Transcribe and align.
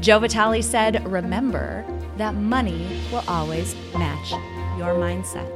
Joe 0.00 0.18
Vitale 0.18 0.62
said, 0.62 1.06
Remember 1.06 1.84
that 2.16 2.34
money 2.34 3.02
will 3.12 3.22
always 3.28 3.74
match 3.92 4.30
your 4.78 4.94
mindset. 4.94 5.46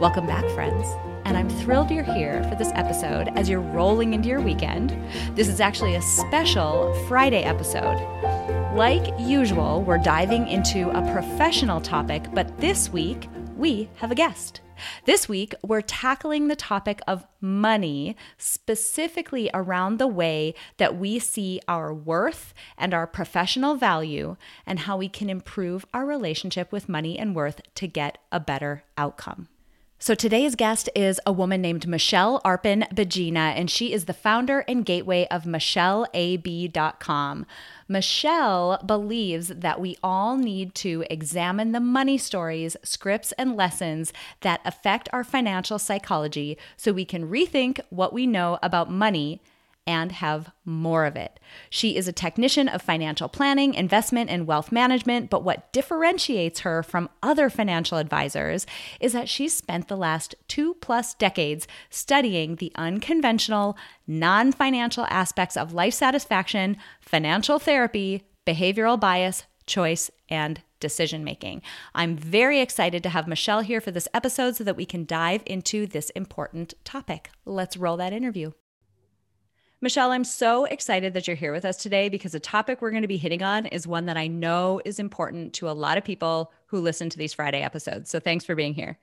Welcome 0.00 0.24
back, 0.24 0.48
friends. 0.50 0.86
And 1.24 1.36
I'm 1.36 1.50
thrilled 1.50 1.90
you're 1.90 2.04
here 2.04 2.44
for 2.44 2.54
this 2.54 2.70
episode 2.74 3.26
as 3.34 3.48
you're 3.48 3.60
rolling 3.60 4.14
into 4.14 4.28
your 4.28 4.40
weekend. 4.40 4.90
This 5.34 5.48
is 5.48 5.58
actually 5.58 5.96
a 5.96 6.02
special 6.02 6.94
Friday 7.08 7.42
episode. 7.42 7.96
Like 8.76 9.12
usual, 9.18 9.82
we're 9.82 9.98
diving 9.98 10.46
into 10.46 10.88
a 10.90 11.12
professional 11.12 11.80
topic, 11.80 12.28
but 12.32 12.56
this 12.58 12.92
week 12.92 13.28
we 13.56 13.88
have 13.96 14.10
a 14.10 14.14
guest. 14.14 14.60
This 15.06 15.28
week, 15.28 15.54
we're 15.62 15.80
tackling 15.80 16.48
the 16.48 16.56
topic 16.56 17.00
of 17.06 17.26
money, 17.40 18.14
specifically 18.36 19.48
around 19.54 19.98
the 19.98 20.06
way 20.06 20.54
that 20.76 20.98
we 20.98 21.18
see 21.18 21.60
our 21.66 21.94
worth 21.94 22.52
and 22.76 22.92
our 22.92 23.06
professional 23.06 23.74
value, 23.74 24.36
and 24.66 24.80
how 24.80 24.98
we 24.98 25.08
can 25.08 25.30
improve 25.30 25.86
our 25.94 26.04
relationship 26.04 26.72
with 26.72 26.88
money 26.88 27.18
and 27.18 27.34
worth 27.34 27.62
to 27.76 27.86
get 27.86 28.18
a 28.30 28.38
better 28.38 28.84
outcome. 28.98 29.48
So 29.98 30.14
today's 30.14 30.56
guest 30.56 30.90
is 30.94 31.18
a 31.24 31.32
woman 31.32 31.62
named 31.62 31.88
Michelle 31.88 32.42
Arpin 32.44 32.86
Begina, 32.94 33.54
and 33.56 33.70
she 33.70 33.94
is 33.94 34.04
the 34.04 34.12
founder 34.12 34.62
and 34.68 34.84
gateway 34.84 35.26
of 35.30 35.44
MichelleAB.com. 35.44 37.46
Michelle 37.88 38.78
believes 38.84 39.48
that 39.48 39.80
we 39.80 39.96
all 40.02 40.36
need 40.36 40.74
to 40.74 41.02
examine 41.08 41.72
the 41.72 41.80
money 41.80 42.18
stories, 42.18 42.76
scripts, 42.82 43.32
and 43.32 43.56
lessons 43.56 44.12
that 44.42 44.60
affect 44.66 45.08
our 45.14 45.24
financial 45.24 45.78
psychology 45.78 46.58
so 46.76 46.92
we 46.92 47.06
can 47.06 47.30
rethink 47.30 47.80
what 47.88 48.12
we 48.12 48.26
know 48.26 48.58
about 48.62 48.90
money 48.90 49.40
and 49.86 50.12
have 50.12 50.50
more 50.64 51.06
of 51.06 51.14
it. 51.16 51.38
She 51.70 51.96
is 51.96 52.08
a 52.08 52.12
technician 52.12 52.68
of 52.68 52.82
financial 52.82 53.28
planning, 53.28 53.74
investment, 53.74 54.30
and 54.30 54.46
wealth 54.46 54.72
management, 54.72 55.30
but 55.30 55.44
what 55.44 55.72
differentiates 55.72 56.60
her 56.60 56.82
from 56.82 57.08
other 57.22 57.48
financial 57.48 57.98
advisors 57.98 58.66
is 59.00 59.12
that 59.12 59.28
she's 59.28 59.54
spent 59.54 59.88
the 59.88 59.96
last 59.96 60.34
two 60.48 60.74
plus 60.74 61.14
decades 61.14 61.68
studying 61.88 62.56
the 62.56 62.72
unconventional, 62.74 63.76
non 64.06 64.52
financial 64.52 65.06
aspects 65.08 65.56
of 65.56 65.72
life 65.72 65.94
satisfaction, 65.94 66.76
financial 67.00 67.58
therapy, 67.58 68.24
behavioral 68.46 68.98
bias, 68.98 69.44
choice, 69.66 70.10
and 70.28 70.62
decision 70.80 71.24
making. 71.24 71.62
I'm 71.94 72.16
very 72.16 72.60
excited 72.60 73.02
to 73.02 73.08
have 73.08 73.26
Michelle 73.26 73.60
here 73.60 73.80
for 73.80 73.90
this 73.90 74.08
episode 74.12 74.56
so 74.56 74.64
that 74.64 74.76
we 74.76 74.84
can 74.84 75.04
dive 75.04 75.42
into 75.46 75.86
this 75.86 76.10
important 76.10 76.74
topic. 76.84 77.30
Let's 77.44 77.76
roll 77.76 77.96
that 77.96 78.12
interview. 78.12 78.52
Michelle, 79.86 80.10
I'm 80.10 80.24
so 80.24 80.64
excited 80.64 81.14
that 81.14 81.28
you're 81.28 81.36
here 81.36 81.52
with 81.52 81.64
us 81.64 81.76
today 81.76 82.08
because 82.08 82.32
the 82.32 82.40
topic 82.40 82.82
we're 82.82 82.90
going 82.90 83.02
to 83.02 83.06
be 83.06 83.16
hitting 83.16 83.44
on 83.44 83.66
is 83.66 83.86
one 83.86 84.06
that 84.06 84.16
I 84.16 84.26
know 84.26 84.80
is 84.84 84.98
important 84.98 85.52
to 85.52 85.70
a 85.70 85.70
lot 85.70 85.96
of 85.96 86.02
people 86.02 86.52
who 86.66 86.80
listen 86.80 87.08
to 87.08 87.16
these 87.16 87.32
Friday 87.32 87.62
episodes. 87.62 88.10
So 88.10 88.18
thanks 88.18 88.44
for 88.44 88.56
being 88.56 88.74
here. 88.74 88.98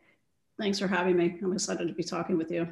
Thanks 0.60 0.80
for 0.80 0.90
having 0.90 1.16
me. 1.16 1.40
I'm 1.42 1.54
excited 1.54 1.88
to 1.88 1.94
be 1.94 2.04
talking 2.04 2.38
with 2.38 2.52
you. 2.52 2.68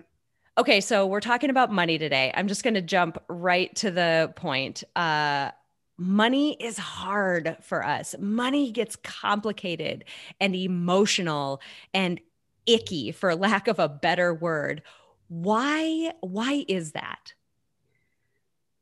Okay, 0.58 0.82
so 0.82 1.08
we're 1.08 1.22
talking 1.22 1.50
about 1.50 1.72
money 1.72 1.98
today. 1.98 2.34
I'm 2.36 2.50
just 2.50 2.64
going 2.66 2.74
to 2.74 2.82
jump 2.82 3.18
right 3.30 3.74
to 3.78 3.90
the 3.90 4.34
point. 4.36 4.84
Uh, 4.94 5.52
money 5.98 6.58
is 6.60 6.78
hard 6.78 7.56
for 7.62 7.82
us. 7.82 8.14
Money 8.20 8.74
gets 8.74 8.98
complicated 8.98 10.04
and 10.42 10.54
emotional 10.54 11.62
and 11.94 12.20
icky, 12.66 13.14
for 13.14 13.34
lack 13.36 13.70
of 13.70 13.80
a 13.80 13.88
better 13.88 14.34
word. 14.34 14.82
Why? 15.30 16.12
Why 16.20 16.66
is 16.68 16.92
that? 16.92 17.36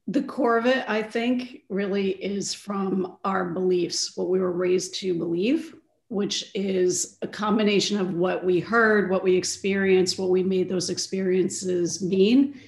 The 0.09 0.23
core 0.23 0.57
of 0.57 0.65
it, 0.65 0.83
I 0.87 1.03
think, 1.03 1.61
really 1.69 2.09
is 2.09 2.51
from 2.51 3.17
our 3.23 3.45
beliefs, 3.45 4.17
what 4.17 4.27
we 4.29 4.39
were 4.39 4.51
raised 4.51 4.95
to 4.95 5.13
believe, 5.13 5.75
which 6.07 6.49
is 6.55 7.19
a 7.21 7.27
combination 7.27 7.99
of 7.99 8.15
what 8.15 8.43
we 8.43 8.59
heard, 8.59 9.11
what 9.11 9.23
we 9.23 9.35
experienced, 9.35 10.17
what 10.17 10.31
we 10.31 10.41
made 10.41 10.67
those 10.67 10.89
experiences 10.89 12.01
mean 12.01 12.59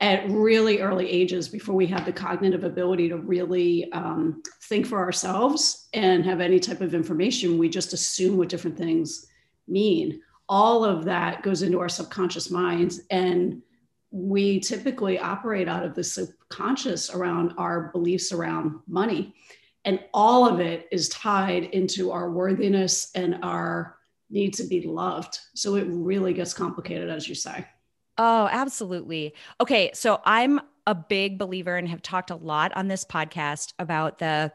at 0.00 0.28
really 0.28 0.80
early 0.80 1.08
ages 1.08 1.48
before 1.48 1.74
we 1.74 1.86
had 1.86 2.04
the 2.04 2.12
cognitive 2.12 2.64
ability 2.64 3.08
to 3.08 3.16
really 3.16 3.90
um, 3.92 4.42
think 4.64 4.84
for 4.84 4.98
ourselves 4.98 5.88
and 5.94 6.26
have 6.26 6.40
any 6.40 6.60
type 6.60 6.82
of 6.82 6.94
information. 6.94 7.56
We 7.56 7.70
just 7.70 7.94
assume 7.94 8.36
what 8.36 8.50
different 8.50 8.76
things 8.76 9.28
mean. 9.66 10.20
All 10.46 10.84
of 10.84 11.06
that 11.06 11.42
goes 11.42 11.62
into 11.62 11.80
our 11.80 11.88
subconscious 11.88 12.50
minds 12.50 13.00
and 13.10 13.62
we 14.12 14.60
typically 14.60 15.18
operate 15.18 15.68
out 15.68 15.84
of 15.84 15.94
the 15.94 16.04
subconscious 16.04 17.10
around 17.10 17.54
our 17.56 17.90
beliefs 17.92 18.30
around 18.30 18.78
money. 18.86 19.34
And 19.84 19.98
all 20.14 20.46
of 20.46 20.60
it 20.60 20.86
is 20.92 21.08
tied 21.08 21.64
into 21.64 22.12
our 22.12 22.30
worthiness 22.30 23.10
and 23.14 23.38
our 23.42 23.96
need 24.30 24.54
to 24.54 24.64
be 24.64 24.82
loved. 24.86 25.38
So 25.54 25.76
it 25.76 25.86
really 25.88 26.34
gets 26.34 26.54
complicated, 26.54 27.08
as 27.08 27.28
you 27.28 27.34
say. 27.34 27.66
Oh, 28.18 28.48
absolutely. 28.52 29.34
Okay. 29.60 29.90
So 29.94 30.20
I'm 30.24 30.60
a 30.86 30.94
big 30.94 31.38
believer 31.38 31.76
and 31.76 31.88
have 31.88 32.02
talked 32.02 32.30
a 32.30 32.36
lot 32.36 32.72
on 32.76 32.88
this 32.88 33.04
podcast 33.04 33.72
about 33.78 34.18
the 34.18 34.52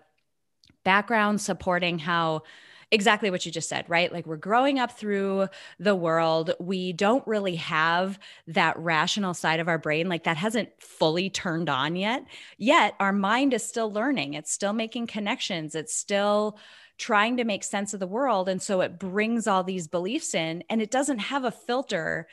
background 0.84 1.42
supporting 1.42 2.00
how 2.00 2.44
exactly 2.92 3.30
what 3.30 3.46
you 3.46 3.52
just 3.52 3.70
said, 3.70 3.86
right? 3.90 4.12
Like 4.12 4.26
we're 4.26 4.38
growing 4.38 4.80
up 4.80 4.98
through 4.98 5.48
the 5.80 5.96
world. 5.96 6.54
We 6.60 6.94
don't 6.94 7.26
really 7.28 7.56
have 7.58 8.18
that 8.48 8.78
rational 8.80 9.34
side 9.34 9.60
of 9.60 9.68
our 9.68 9.78
brain, 9.78 10.08
like 10.08 10.24
that 10.24 10.38
hasn't 10.38 10.70
fully 10.82 11.30
turned 11.30 11.70
on 11.70 11.96
yet. 11.96 12.26
Yet 12.58 12.96
our 13.00 13.14
mind 13.14 13.54
is 13.54 13.64
still 13.64 13.92
learning, 13.92 14.36
it's 14.36 14.52
still 14.52 14.74
making 14.74 15.08
connections, 15.08 15.76
it's 15.76 15.96
still 15.96 16.58
trying 16.98 17.38
to 17.38 17.44
make 17.44 17.64
sense 17.64 17.94
of 17.94 18.00
the 18.00 18.08
world. 18.08 18.50
And 18.50 18.62
so 18.62 18.82
it 18.82 18.98
brings 18.98 19.48
all 19.48 19.64
these 19.64 19.88
beliefs 19.88 20.34
in 20.34 20.64
and 20.70 20.82
it 20.82 20.90
doesn't 20.90 21.20
have 21.20 21.44
a 21.44 21.52
filter 21.52 22.28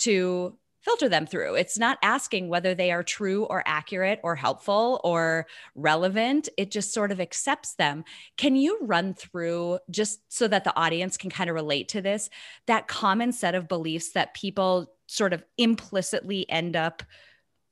to 0.00 0.56
filter 0.82 1.08
them 1.08 1.26
through. 1.26 1.54
It's 1.54 1.78
not 1.78 1.98
asking 2.02 2.48
whether 2.48 2.74
they 2.74 2.90
are 2.90 3.02
true 3.02 3.44
or 3.44 3.62
accurate 3.66 4.20
or 4.22 4.34
helpful 4.34 5.00
or 5.04 5.46
relevant. 5.74 6.48
It 6.56 6.70
just 6.70 6.94
sort 6.94 7.12
of 7.12 7.20
accepts 7.20 7.74
them. 7.74 8.04
Can 8.36 8.56
you 8.56 8.78
run 8.80 9.14
through, 9.14 9.78
just 9.90 10.20
so 10.32 10.48
that 10.48 10.64
the 10.64 10.76
audience 10.76 11.16
can 11.16 11.30
kind 11.30 11.50
of 11.50 11.54
relate 11.54 11.88
to 11.88 12.00
this, 12.00 12.30
that 12.66 12.88
common 12.88 13.32
set 13.32 13.54
of 13.54 13.68
beliefs 13.68 14.12
that 14.12 14.34
people 14.34 14.92
sort 15.06 15.32
of 15.32 15.44
implicitly 15.58 16.48
end 16.48 16.76
up 16.76 17.02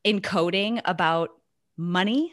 encoding 0.05 0.81
about 0.85 1.31
money? 1.77 2.33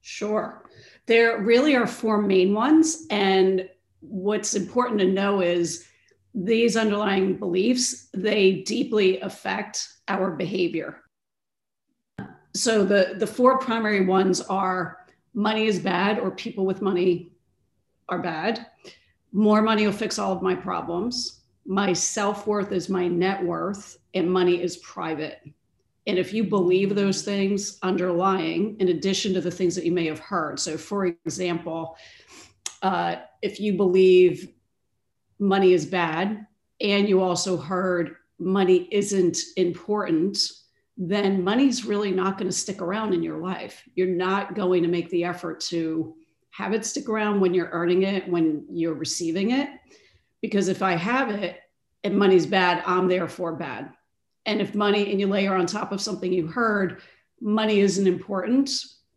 Sure. 0.00 0.62
There 1.06 1.38
really 1.42 1.74
are 1.74 1.86
four 1.86 2.22
main 2.22 2.54
ones. 2.54 3.06
And 3.10 3.68
what's 4.00 4.54
important 4.54 5.00
to 5.00 5.06
know 5.06 5.40
is 5.40 5.86
these 6.36 6.76
underlying 6.76 7.34
beliefs 7.38 8.08
they 8.12 8.62
deeply 8.66 9.18
affect 9.20 9.88
our 10.06 10.30
behavior. 10.30 11.02
So 12.54 12.84
the 12.84 13.14
the 13.18 13.26
four 13.26 13.58
primary 13.58 14.04
ones 14.04 14.42
are 14.42 15.06
money 15.32 15.66
is 15.66 15.78
bad 15.78 16.18
or 16.18 16.30
people 16.30 16.66
with 16.66 16.82
money 16.82 17.32
are 18.08 18.18
bad. 18.18 18.66
More 19.32 19.62
money 19.62 19.86
will 19.86 19.92
fix 19.92 20.18
all 20.18 20.32
of 20.32 20.42
my 20.42 20.54
problems. 20.54 21.40
My 21.66 21.92
self-worth 21.92 22.70
is 22.70 22.88
my 22.88 23.08
net 23.08 23.42
worth 23.42 23.98
and 24.14 24.30
money 24.30 24.62
is 24.62 24.76
private. 24.78 25.40
And 26.06 26.18
if 26.18 26.32
you 26.32 26.44
believe 26.44 26.94
those 26.94 27.22
things 27.22 27.78
underlying 27.82 28.76
in 28.78 28.88
addition 28.88 29.34
to 29.34 29.40
the 29.40 29.50
things 29.50 29.74
that 29.74 29.84
you 29.84 29.92
may 29.92 30.06
have 30.06 30.20
heard. 30.20 30.60
So 30.60 30.76
for 30.76 31.06
example 31.06 31.96
uh, 32.82 33.16
if 33.42 33.58
you 33.58 33.72
believe 33.72 34.52
money 35.38 35.72
is 35.72 35.86
bad 35.86 36.46
and 36.80 37.08
you 37.08 37.20
also 37.20 37.56
heard 37.56 38.16
money 38.38 38.88
isn't 38.90 39.38
important, 39.56 40.38
then 40.96 41.42
money's 41.42 41.84
really 41.84 42.10
not 42.10 42.38
going 42.38 42.50
to 42.50 42.56
stick 42.56 42.80
around 42.80 43.14
in 43.14 43.22
your 43.22 43.38
life. 43.38 43.82
You're 43.94 44.08
not 44.08 44.54
going 44.54 44.82
to 44.82 44.88
make 44.88 45.10
the 45.10 45.24
effort 45.24 45.60
to 45.60 46.14
have 46.50 46.72
it 46.72 46.86
stick 46.86 47.08
around 47.08 47.40
when 47.40 47.52
you're 47.52 47.70
earning 47.70 48.02
it, 48.02 48.28
when 48.28 48.64
you're 48.70 48.94
receiving 48.94 49.50
it. 49.50 49.68
Because 50.40 50.68
if 50.68 50.82
I 50.82 50.96
have 50.96 51.30
it 51.30 51.60
and 52.02 52.16
money's 52.16 52.46
bad, 52.46 52.82
I'm 52.86 53.08
therefore 53.08 53.54
bad. 53.54 53.90
And 54.46 54.60
if 54.60 54.74
money 54.74 55.10
and 55.10 55.20
you 55.20 55.26
layer 55.26 55.54
on 55.54 55.66
top 55.66 55.92
of 55.92 56.00
something 56.00 56.32
you 56.32 56.46
heard, 56.46 57.02
money 57.40 57.80
isn't 57.80 58.06
important, 58.06 58.70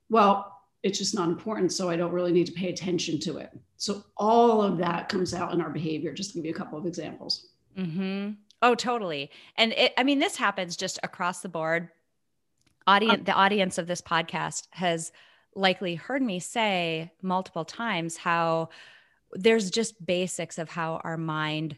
well, 0.09 0.58
it's 0.83 0.97
just 0.97 1.15
not 1.15 1.29
important. 1.29 1.71
So 1.71 1.89
I 1.89 1.95
don't 1.95 2.11
really 2.11 2.31
need 2.31 2.47
to 2.47 2.53
pay 2.53 2.69
attention 2.69 3.19
to 3.21 3.37
it. 3.37 3.51
So 3.77 4.03
all 4.17 4.61
of 4.61 4.77
that 4.77 5.09
comes 5.09 5.33
out 5.33 5.53
in 5.53 5.61
our 5.61 5.69
behavior. 5.69 6.13
Just 6.13 6.31
to 6.31 6.37
give 6.37 6.45
you 6.45 6.51
a 6.51 6.57
couple 6.57 6.77
of 6.77 6.85
examples. 6.85 7.47
Mm-hmm. 7.77 8.31
Oh, 8.61 8.75
totally. 8.75 9.31
And 9.55 9.73
it, 9.73 9.93
I 9.97 10.03
mean, 10.03 10.19
this 10.19 10.35
happens 10.35 10.75
just 10.75 10.99
across 11.03 11.41
the 11.41 11.49
board. 11.49 11.89
Audience, 12.87 13.23
the 13.25 13.33
audience 13.33 13.77
of 13.77 13.87
this 13.87 14.01
podcast 14.01 14.67
has 14.71 15.11
likely 15.55 15.95
heard 15.95 16.21
me 16.21 16.39
say 16.39 17.11
multiple 17.21 17.65
times 17.65 18.17
how 18.17 18.69
there's 19.33 19.69
just 19.69 20.05
basics 20.05 20.57
of 20.57 20.69
how 20.69 20.99
our 21.03 21.17
mind 21.17 21.77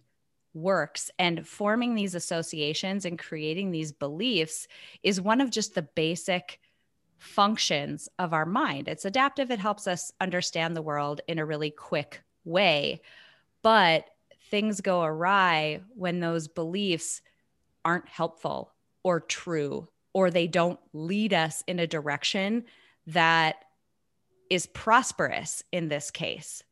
works 0.54 1.12
and 1.18 1.48
forming 1.48 1.96
these 1.96 2.16
associations 2.16 3.06
and 3.06 3.20
creating 3.20 3.72
these 3.72 3.92
beliefs 3.92 4.68
is 5.04 5.22
one 5.22 5.42
of 5.42 5.50
just 5.50 5.76
the 5.76 5.82
basic 5.82 6.60
functions 7.22 8.10
of 8.18 8.34
our 8.34 8.48
mind. 8.48 8.88
It's 8.88 9.06
adaptive, 9.06 9.52
it 9.52 9.60
helps 9.60 9.88
us 9.88 10.12
understand 10.20 10.76
the 10.76 10.82
world 10.82 11.22
in 11.28 11.38
a 11.38 11.46
really 11.46 11.70
quick 11.70 12.22
way. 12.44 13.02
But 13.62 14.06
things 14.50 14.82
go 14.82 15.04
awry 15.04 15.82
when 15.96 16.20
those 16.20 16.48
beliefs 16.48 17.22
aren't 17.86 18.10
helpful 18.10 18.74
or 19.04 19.20
true, 19.20 19.88
or 20.14 20.32
they 20.32 20.48
don't 20.48 20.80
lead 20.94 21.34
us 21.34 21.64
in 21.68 21.80
a 21.80 21.88
direction 21.88 22.66
that 23.06 23.56
is 24.50 24.66
prosperous 24.66 25.64
in 25.72 25.90
this 25.90 26.10
case. 26.10 26.64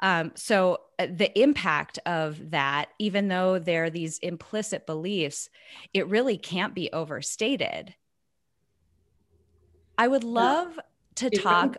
Um, 0.00 0.32
so, 0.36 0.80
uh, 0.98 1.06
the 1.10 1.36
impact 1.40 1.98
of 2.06 2.50
that, 2.50 2.90
even 2.98 3.28
though 3.28 3.58
there 3.58 3.84
are 3.84 3.90
these 3.90 4.18
implicit 4.18 4.86
beliefs, 4.86 5.48
it 5.92 6.06
really 6.06 6.36
can't 6.36 6.74
be 6.74 6.92
overstated. 6.92 7.94
I 9.98 10.08
would 10.08 10.24
love 10.24 10.78
to 11.16 11.28
talk. 11.28 11.76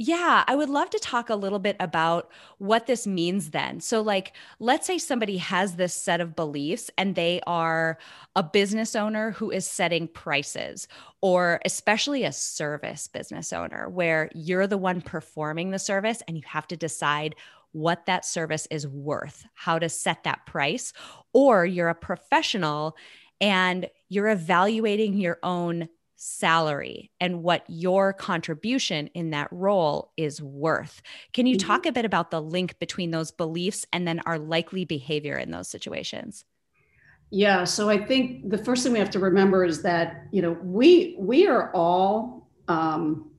Yeah, 0.00 0.44
I 0.46 0.54
would 0.54 0.68
love 0.68 0.90
to 0.90 0.98
talk 1.00 1.28
a 1.28 1.34
little 1.34 1.58
bit 1.58 1.74
about 1.80 2.30
what 2.58 2.86
this 2.86 3.04
means 3.04 3.50
then. 3.50 3.80
So, 3.80 4.00
like, 4.00 4.32
let's 4.60 4.86
say 4.86 4.96
somebody 4.96 5.38
has 5.38 5.74
this 5.74 5.92
set 5.92 6.20
of 6.20 6.36
beliefs 6.36 6.88
and 6.96 7.16
they 7.16 7.40
are 7.48 7.98
a 8.36 8.44
business 8.44 8.94
owner 8.94 9.32
who 9.32 9.50
is 9.50 9.66
setting 9.66 10.06
prices, 10.06 10.86
or 11.20 11.60
especially 11.64 12.22
a 12.22 12.30
service 12.30 13.08
business 13.08 13.52
owner 13.52 13.88
where 13.88 14.30
you're 14.36 14.68
the 14.68 14.78
one 14.78 15.00
performing 15.00 15.72
the 15.72 15.80
service 15.80 16.22
and 16.28 16.36
you 16.36 16.44
have 16.46 16.68
to 16.68 16.76
decide 16.76 17.34
what 17.72 18.06
that 18.06 18.24
service 18.24 18.68
is 18.70 18.86
worth, 18.86 19.44
how 19.54 19.80
to 19.80 19.88
set 19.88 20.22
that 20.22 20.46
price, 20.46 20.92
or 21.32 21.66
you're 21.66 21.88
a 21.88 21.94
professional 21.94 22.96
and 23.40 23.88
you're 24.08 24.28
evaluating 24.28 25.14
your 25.14 25.38
own 25.42 25.88
salary 26.20 27.12
and 27.20 27.44
what 27.44 27.64
your 27.68 28.12
contribution 28.12 29.06
in 29.14 29.30
that 29.30 29.48
role 29.52 30.12
is 30.16 30.42
worth. 30.42 31.00
Can 31.32 31.46
you 31.46 31.56
mm-hmm. 31.56 31.66
talk 31.66 31.86
a 31.86 31.92
bit 31.92 32.04
about 32.04 32.32
the 32.32 32.42
link 32.42 32.76
between 32.80 33.12
those 33.12 33.30
beliefs 33.30 33.86
and 33.92 34.06
then 34.06 34.20
our 34.26 34.36
likely 34.36 34.84
behavior 34.84 35.36
in 35.36 35.52
those 35.52 35.68
situations? 35.68 36.44
Yeah, 37.30 37.62
so 37.64 37.88
I 37.88 38.04
think 38.04 38.50
the 38.50 38.58
first 38.58 38.82
thing 38.82 38.92
we 38.92 38.98
have 38.98 39.10
to 39.10 39.20
remember 39.20 39.64
is 39.64 39.82
that 39.82 40.24
you 40.32 40.42
know 40.42 40.52
we 40.62 41.14
we 41.18 41.46
are 41.46 41.70
all 41.72 42.48
um, 42.66 43.30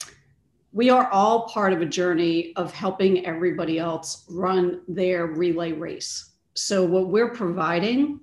we 0.71 0.89
are 0.89 1.09
all 1.11 1.49
part 1.49 1.73
of 1.73 1.81
a 1.81 1.85
journey 1.85 2.53
of 2.55 2.71
helping 2.71 3.25
everybody 3.25 3.79
else 3.79 4.25
run 4.29 4.81
their 4.87 5.25
relay 5.25 5.71
race. 5.71 6.31
So 6.53 6.85
what 6.85 7.09
we're 7.09 7.31
providing 7.31 8.19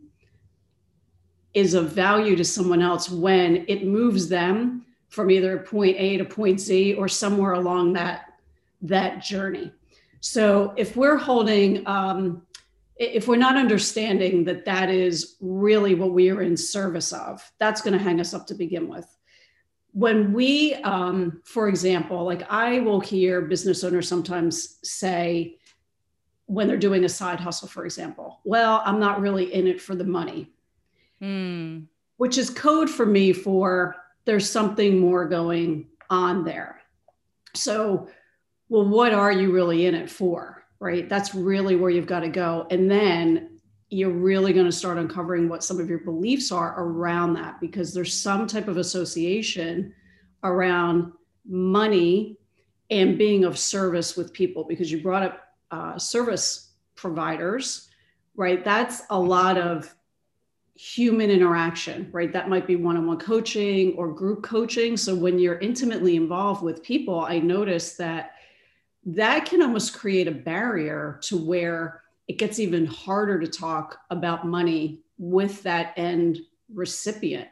is 1.56 1.72
of 1.72 1.90
value 1.90 2.36
to 2.36 2.44
someone 2.44 2.82
else 2.82 3.08
when 3.08 3.64
it 3.66 3.86
moves 3.86 4.28
them 4.28 4.84
from 5.08 5.30
either 5.30 5.56
point 5.56 5.96
A 5.98 6.18
to 6.18 6.24
point 6.24 6.60
Z 6.60 6.92
or 6.94 7.08
somewhere 7.08 7.54
along 7.54 7.94
that 7.94 8.34
that 8.82 9.22
journey. 9.22 9.72
So 10.20 10.74
if 10.76 10.96
we're 10.96 11.16
holding, 11.16 11.86
um, 11.86 12.42
if 12.96 13.26
we're 13.26 13.36
not 13.36 13.56
understanding 13.56 14.44
that 14.44 14.66
that 14.66 14.90
is 14.90 15.36
really 15.40 15.94
what 15.94 16.12
we 16.12 16.30
are 16.30 16.42
in 16.42 16.58
service 16.58 17.10
of, 17.14 17.50
that's 17.58 17.80
going 17.80 17.96
to 17.96 18.04
hang 18.04 18.20
us 18.20 18.34
up 18.34 18.46
to 18.48 18.54
begin 18.54 18.86
with. 18.86 19.06
When 19.92 20.34
we, 20.34 20.74
um, 20.74 21.40
for 21.44 21.68
example, 21.68 22.22
like 22.24 22.42
I 22.50 22.80
will 22.80 23.00
hear 23.00 23.40
business 23.40 23.82
owners 23.82 24.06
sometimes 24.06 24.76
say, 24.82 25.56
when 26.44 26.68
they're 26.68 26.76
doing 26.76 27.06
a 27.06 27.08
side 27.08 27.40
hustle, 27.40 27.66
for 27.66 27.86
example, 27.86 28.40
well, 28.44 28.82
I'm 28.84 29.00
not 29.00 29.22
really 29.22 29.54
in 29.54 29.66
it 29.66 29.80
for 29.80 29.94
the 29.94 30.04
money 30.04 30.52
mm. 31.22 31.86
which 32.16 32.38
is 32.38 32.50
code 32.50 32.90
for 32.90 33.06
me 33.06 33.32
for 33.32 33.96
there's 34.24 34.50
something 34.50 34.98
more 34.98 35.26
going 35.26 35.86
on 36.10 36.44
there. 36.44 36.80
So, 37.54 38.08
well, 38.68 38.86
what 38.86 39.14
are 39.14 39.32
you 39.32 39.52
really 39.52 39.86
in 39.86 39.94
it 39.94 40.10
for? 40.10 40.64
Right? 40.78 41.08
That's 41.08 41.34
really 41.34 41.76
where 41.76 41.90
you've 41.90 42.06
got 42.06 42.20
to 42.20 42.28
go. 42.28 42.66
And 42.70 42.90
then 42.90 43.60
you're 43.88 44.10
really 44.10 44.52
going 44.52 44.66
to 44.66 44.72
start 44.72 44.98
uncovering 44.98 45.48
what 45.48 45.62
some 45.62 45.78
of 45.78 45.88
your 45.88 46.00
beliefs 46.00 46.50
are 46.50 46.74
around 46.80 47.34
that 47.34 47.60
because 47.60 47.94
there's 47.94 48.12
some 48.12 48.46
type 48.46 48.68
of 48.68 48.76
association 48.76 49.94
around 50.42 51.12
money 51.48 52.36
and 52.90 53.16
being 53.16 53.44
of 53.44 53.58
service 53.58 54.16
with 54.16 54.32
people 54.32 54.64
because 54.64 54.90
you 54.90 55.02
brought 55.02 55.22
up 55.22 55.54
uh, 55.70 55.98
service 55.98 56.72
providers 56.94 57.88
right 58.36 58.64
that's 58.64 59.02
a 59.10 59.18
lot 59.18 59.58
of 59.58 59.95
human 60.76 61.30
interaction, 61.30 62.08
right? 62.12 62.32
That 62.32 62.48
might 62.48 62.66
be 62.66 62.76
one 62.76 62.96
on 62.96 63.06
one 63.06 63.18
coaching 63.18 63.94
or 63.94 64.12
group 64.12 64.42
coaching. 64.42 64.96
So 64.96 65.14
when 65.14 65.38
you're 65.38 65.58
intimately 65.58 66.16
involved 66.16 66.62
with 66.62 66.82
people, 66.82 67.20
I 67.20 67.38
notice 67.38 67.94
that 67.96 68.32
that 69.06 69.46
can 69.46 69.62
almost 69.62 69.96
create 69.96 70.28
a 70.28 70.32
barrier 70.32 71.18
to 71.22 71.36
where 71.36 72.02
it 72.28 72.38
gets 72.38 72.58
even 72.58 72.86
harder 72.86 73.38
to 73.40 73.46
talk 73.46 73.98
about 74.10 74.46
money 74.46 75.00
with 75.18 75.62
that 75.62 75.94
end 75.96 76.40
recipient 76.72 77.48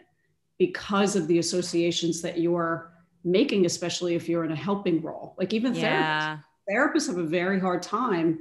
because 0.59 1.17
of 1.17 1.27
the 1.29 1.39
associations 1.39 2.21
that 2.23 2.39
you're 2.39 2.93
making, 3.25 3.65
especially 3.67 4.15
if 4.15 4.29
you're 4.29 4.45
in 4.45 4.53
a 4.53 4.57
helping 4.57 5.01
role. 5.01 5.35
Like 5.39 5.53
even 5.53 5.75
yeah. 5.75 6.37
therapists, 6.37 6.43
therapists 6.71 7.07
have 7.09 7.19
a 7.19 7.25
very 7.25 7.61
hard 7.61 7.83
time 7.83 8.41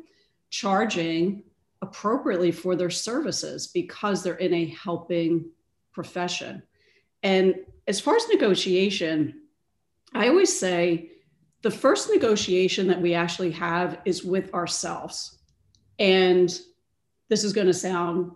charging 0.50 1.44
appropriately 1.84 2.50
for 2.50 2.78
their 2.78 2.90
services 2.90 3.68
because 3.68 4.24
they're 4.24 4.36
in 4.36 4.54
a 4.54 4.66
helping 4.68 5.46
profession. 5.92 6.64
And 7.22 7.56
as 7.88 8.00
far 8.00 8.16
as 8.16 8.28
negotiation, 8.30 9.42
I 10.14 10.30
always 10.30 10.58
say 10.58 11.12
the 11.62 11.70
first 11.70 12.10
negotiation 12.10 12.88
that 12.88 13.02
we 13.02 13.14
actually 13.14 13.52
have 13.52 14.00
is 14.06 14.24
with 14.24 14.54
ourselves. 14.54 15.40
And 16.00 16.50
this 17.30 17.44
is 17.44 17.52
going 17.52 17.68
to 17.68 17.74
sound 17.74 18.32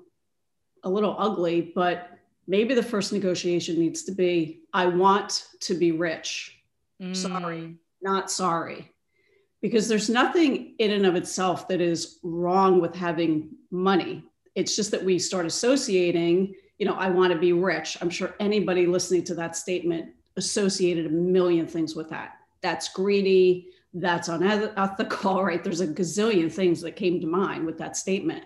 a 0.83 0.89
little 0.89 1.15
ugly, 1.17 1.71
but 1.73 2.09
maybe 2.47 2.75
the 2.75 2.83
first 2.83 3.13
negotiation 3.13 3.79
needs 3.79 4.03
to 4.03 4.11
be 4.11 4.63
I 4.73 4.87
want 4.87 5.47
to 5.61 5.73
be 5.73 5.93
rich. 5.93 6.59
Mm. 7.01 7.15
Sorry, 7.15 7.75
not 8.01 8.29
sorry 8.29 8.93
because 9.61 9.87
there's 9.87 10.09
nothing 10.09 10.75
in 10.79 10.91
and 10.91 11.05
of 11.05 11.15
itself 11.15 11.67
that 11.67 11.81
is 11.81 12.19
wrong 12.23 12.79
with 12.79 12.95
having 12.95 13.49
money. 13.71 14.23
It's 14.55 14.75
just 14.75 14.91
that 14.91 15.03
we 15.03 15.19
start 15.19 15.45
associating, 15.45 16.53
you 16.77 16.85
know, 16.85 16.93
I 16.93 17.09
want 17.09 17.33
to 17.33 17.39
be 17.39 17.53
rich. 17.53 17.97
I'm 18.01 18.09
sure 18.09 18.35
anybody 18.39 18.85
listening 18.85 19.23
to 19.25 19.35
that 19.35 19.55
statement 19.55 20.11
associated 20.35 21.07
a 21.07 21.09
million 21.09 21.67
things 21.67 21.95
with 21.95 22.09
that. 22.09 22.35
That's 22.61 22.89
greedy, 22.89 23.69
that's 23.93 24.27
unethical, 24.27 25.43
right? 25.43 25.63
There's 25.63 25.81
a 25.81 25.87
gazillion 25.87 26.51
things 26.51 26.81
that 26.81 26.95
came 26.95 27.19
to 27.21 27.27
mind 27.27 27.65
with 27.65 27.77
that 27.79 27.97
statement. 27.97 28.45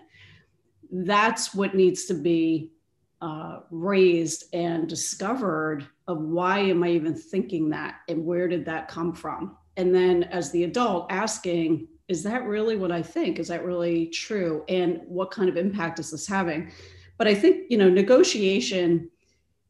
That's 0.90 1.54
what 1.54 1.74
needs 1.74 2.06
to 2.06 2.14
be 2.14 2.72
uh, 3.20 3.60
raised 3.70 4.52
and 4.52 4.88
discovered 4.88 5.86
of 6.08 6.20
why 6.20 6.58
am 6.58 6.82
I 6.82 6.88
even 6.88 7.14
thinking 7.14 7.70
that 7.70 8.00
and 8.08 8.24
where 8.26 8.48
did 8.48 8.64
that 8.64 8.88
come 8.88 9.12
from? 9.12 9.56
And 9.76 9.94
then 9.94 10.24
as 10.24 10.50
the 10.50 10.64
adult 10.64 11.10
asking 11.10 11.88
is 12.08 12.22
that 12.24 12.44
really 12.44 12.76
what 12.76 12.92
i 12.92 13.02
think? 13.02 13.38
Is 13.38 13.48
that 13.48 13.64
really 13.64 14.06
true? 14.06 14.64
And 14.68 15.00
what 15.06 15.30
kind 15.30 15.48
of 15.48 15.56
impact 15.56 15.98
is 15.98 16.10
this 16.10 16.26
having? 16.26 16.70
But 17.18 17.26
i 17.28 17.34
think 17.34 17.70
you 17.70 17.78
know 17.78 17.88
negotiation 17.88 19.10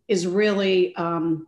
is 0.09 0.26
really 0.26 0.94
um, 0.97 1.47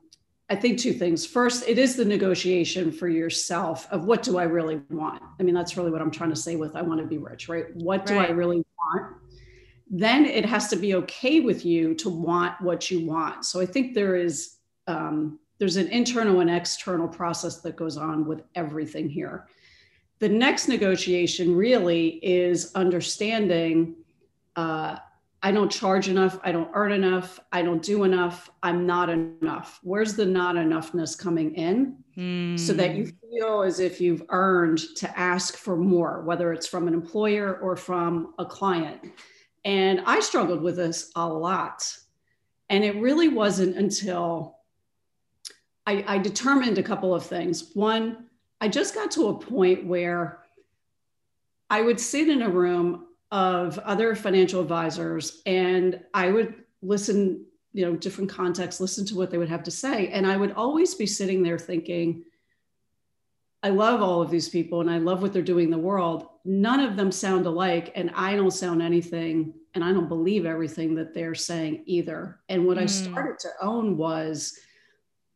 i 0.51 0.55
think 0.55 0.79
two 0.79 0.93
things. 0.93 1.27
First 1.27 1.69
it 1.69 1.79
is 1.79 1.97
the 1.97 2.05
negotiation 2.05 2.93
for 2.93 3.09
yourself 3.09 3.89
of 3.91 4.05
what 4.05 4.23
do 4.23 4.39
i 4.39 4.45
really 4.45 4.81
want? 4.91 5.23
I 5.41 5.43
mean 5.43 5.55
that's 5.55 5.77
really 5.77 5.91
what 5.91 6.01
i'm 6.01 6.11
trying 6.11 6.31
to 6.31 6.37
say 6.37 6.57
with 6.57 6.77
i 6.77 6.83
want 6.83 7.01
to 7.01 7.07
be 7.07 7.19
rich 7.19 7.49
right? 7.49 7.75
What 7.75 8.07
do 8.07 8.15
right. 8.15 8.29
i 8.29 8.33
really 8.33 8.65
want? 8.79 9.17
Then 9.91 10.25
it 10.25 10.45
has 10.47 10.69
to 10.69 10.77
be 10.77 10.95
okay 10.97 11.41
with 11.41 11.65
you 11.65 11.95
to 11.97 12.09
want 12.09 12.61
what 12.61 12.91
you 12.91 13.07
want. 13.07 13.45
So 13.45 13.61
i 13.61 13.67
think 13.67 13.95
there 13.95 14.17
is 14.17 14.57
um, 14.87 15.39
there's 15.59 15.77
an 15.77 15.89
internal 15.89 16.41
and 16.41 16.51
external 16.51 17.09
process 17.09 17.61
that 17.61 17.77
goes 17.77 17.97
on 17.97 18.27
with 18.27 18.43
everything 18.55 19.09
here. 19.09 19.47
The 20.19 20.29
next 20.29 20.69
negotiation 20.69 21.55
really 21.55 22.21
is 22.23 22.73
understanding 22.75 23.97
uh, 24.57 24.97
I 25.45 25.53
don't 25.53 25.71
charge 25.71 26.09
enough, 26.09 26.41
I 26.43 26.53
don't 26.53 26.71
earn 26.73 26.91
enough, 26.91 27.39
I 27.53 27.61
don't 27.61 27.83
do 27.83 28.05
enough, 28.05 28.51
I'm 28.63 28.87
not 28.87 29.11
enough. 29.11 29.79
Where's 29.83 30.15
the 30.15 30.25
not 30.25 30.55
enoughness 30.55 31.19
coming 31.19 31.55
in? 31.55 31.99
Mm. 32.17 32.59
So 32.59 32.73
that 32.73 32.95
you 32.95 33.05
hmm. 33.05 33.11
feel 33.31 33.63
as 33.63 33.79
if 33.79 34.01
you've 34.01 34.23
earned 34.31 34.79
to 34.97 35.19
ask 35.19 35.59
for 35.59 35.77
more, 35.77 36.23
whether 36.23 36.55
it's 36.55 36.67
from 36.67 36.89
an 36.89 36.95
employer 36.95 37.59
or 37.59 37.77
from 37.77 38.33
a 38.39 38.47
client. 38.47 39.03
And 39.67 40.01
I 40.07 40.21
struggled 40.21 40.63
with 40.63 40.77
this 40.77 41.11
a 41.15 41.29
lot. 41.29 41.95
And 42.71 42.83
it 42.83 42.97
really 42.97 43.29
wasn't 43.29 43.77
until 43.77 44.54
I, 45.87 46.05
I 46.07 46.19
determined 46.19 46.79
a 46.79 46.83
couple 46.83 47.15
of 47.15 47.25
things. 47.25 47.71
One, 47.75 48.27
I 48.61 48.69
just 48.69 48.95
got 48.95 49.11
to 49.13 49.29
a 49.29 49.39
point 49.39 49.87
where 49.87 50.41
I 51.69 51.83
would 51.83 52.01
sit 52.01 52.29
in 52.29 52.43
a 52.43 52.49
room 52.49 53.07
of 53.31 53.79
other 53.81 54.15
financial 54.15 54.61
advisors 54.61 55.43
and 55.45 56.01
I 56.15 56.31
would 56.31 56.55
listen, 56.83 57.45
you 57.73 57.85
know, 57.85 57.97
different 57.97 58.31
contexts, 58.31 58.81
listen 58.81 59.05
to 59.07 59.17
what 59.17 59.31
they 59.31 59.39
would 59.39 59.49
have 59.49 59.65
to 59.65 59.71
say. 59.71 60.09
And 60.09 60.27
I 60.27 60.37
would 60.37 60.53
always 60.53 60.95
be 60.95 61.07
sitting 61.07 61.43
there 61.43 61.59
thinking, 61.59 62.25
I 63.63 63.71
love 63.71 64.03
all 64.03 64.21
of 64.21 64.31
these 64.31 64.49
people 64.49 64.83
and 64.83 64.91
I 64.91 64.99
love 64.99 65.23
what 65.23 65.33
they're 65.33 65.43
doing 65.43 65.65
in 65.65 65.71
the 65.71 65.79
world. 65.79 66.29
None 66.45 66.81
of 66.81 66.97
them 66.97 67.11
sound 67.11 67.47
alike, 67.47 67.93
and 67.95 68.11
I 68.15 68.37
don't 68.37 68.51
sound 68.51 68.83
anything, 68.83 69.55
and 69.73 69.83
I 69.83 69.93
don't 69.93 70.09
believe 70.09 70.45
everything 70.45 70.95
that 70.97 71.15
they're 71.15 71.35
saying 71.35 71.83
either. 71.87 72.41
And 72.51 72.67
what 72.67 72.77
mm. 72.77 72.83
I 72.83 72.87
started 72.87 73.39
to 73.39 73.49
own 73.63 73.97
was 73.97 74.59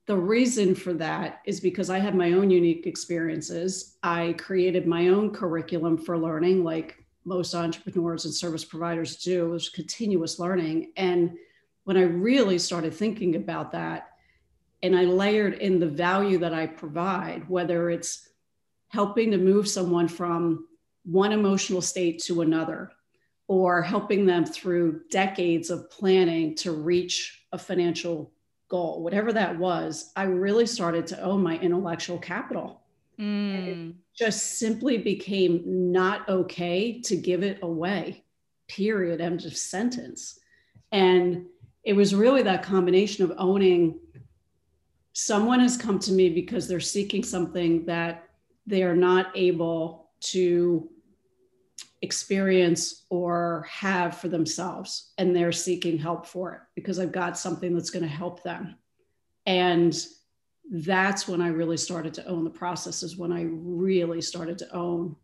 the 0.09 0.17
reason 0.17 0.75
for 0.75 0.95
that 0.95 1.43
is 1.45 1.61
because 1.61 1.91
I 1.91 1.99
had 1.99 2.15
my 2.15 2.33
own 2.33 2.49
unique 2.49 2.87
experiences. 2.87 3.99
I 4.03 4.35
created 4.39 4.87
my 4.87 5.09
own 5.09 5.35
curriculum 5.35 5.99
for 5.99 6.17
learning, 6.17 6.65
like 6.65 7.05
most 7.27 7.55
entrepreneurs 7.55 8.25
and 8.25 8.33
service 8.33 8.65
providers 8.65 9.23
do, 9.23 9.45
it 9.45 9.51
was 9.51 9.69
continuous 9.69 10.39
learning. 10.39 10.93
And 10.97 11.37
when 11.85 11.99
I 11.99 12.05
really 12.05 12.59
started 12.59 12.95
thinking 12.95 13.37
about 13.37 13.71
that, 13.73 14.09
and 14.83 14.97
I 14.97 15.05
layered 15.05 15.55
in 15.55 15.79
the 15.79 15.87
value 15.87 16.39
that 16.39 16.55
I 16.55 16.67
provide, 16.67 17.47
whether 17.47 17.91
it's 17.91 18.31
helping 18.89 19.31
to 19.33 19.37
move 19.37 19.69
someone 19.69 20.09
from 20.09 20.69
one 21.05 21.33
emotional 21.33 21.83
state 21.83 22.23
to 22.23 22.41
another, 22.41 22.91
or 23.47 23.83
helping 23.83 24.25
them 24.25 24.47
through 24.47 25.03
decades 25.11 25.69
of 25.69 25.91
planning 25.91 26.55
to 26.55 26.73
reach 26.73 27.45
a 27.53 27.59
financial 27.59 28.33
goal, 28.69 29.03
whatever 29.03 29.33
that 29.33 29.59
was, 29.59 30.13
I 30.17 30.25
really 30.25 30.67
started 30.67 31.07
to 31.09 31.21
own 31.23 31.43
my 31.43 31.59
intellectual 31.59 32.19
capital. 32.19 32.83
Mm. 33.19 33.95
just 34.17 34.61
simply 34.61 34.97
became 34.97 35.63
not 35.91 36.29
okay 36.29 37.01
to 37.01 37.17
give 37.17 37.43
it 37.43 37.59
away, 37.63 38.23
period. 38.69 39.21
End 39.21 39.45
of 39.45 39.57
sentence. 39.57 40.39
And 40.93 41.47
it 41.83 41.95
was 41.95 42.15
really 42.15 42.43
that 42.43 42.63
combination 42.63 43.25
of 43.25 43.33
owning 43.37 43.99
someone 45.15 45.59
has 45.59 45.77
come 45.77 45.99
to 45.99 46.13
me 46.13 46.31
because 46.31 46.69
they're 46.69 46.79
seeking 46.79 47.25
something 47.25 47.85
that 47.87 48.29
they 48.69 48.85
are 48.85 48.95
not 48.95 49.33
able 49.35 50.11
to 50.21 50.89
experience 52.03 53.05
or 53.11 53.67
have 53.69 54.17
for 54.17 54.29
themselves 54.29 55.13
and 55.19 55.35
they're 55.35 55.53
seeking 55.53 55.99
help 55.99 56.27
for 56.27 56.53
it 56.55 56.61
because 56.75 56.99
I've 56.99 57.13
got 57.13 57.37
something 57.37 57.75
that's 57.75 57.91
going 57.91 58.05
to 58.05 58.09
help 58.09 58.43
them. 58.43 58.77
And 59.47 59.97
that's 60.71 61.27
when 61.27 61.41
I 61.41 61.49
really 61.49 61.77
started 61.77 62.15
to 62.15 62.27
own 62.27 62.45
the 62.45 62.51
process, 62.51 63.03
is 63.03 63.17
when 63.17 63.33
I 63.33 63.47
really 63.49 64.21
started 64.21 64.59
to 64.59 64.75
own 64.75 65.17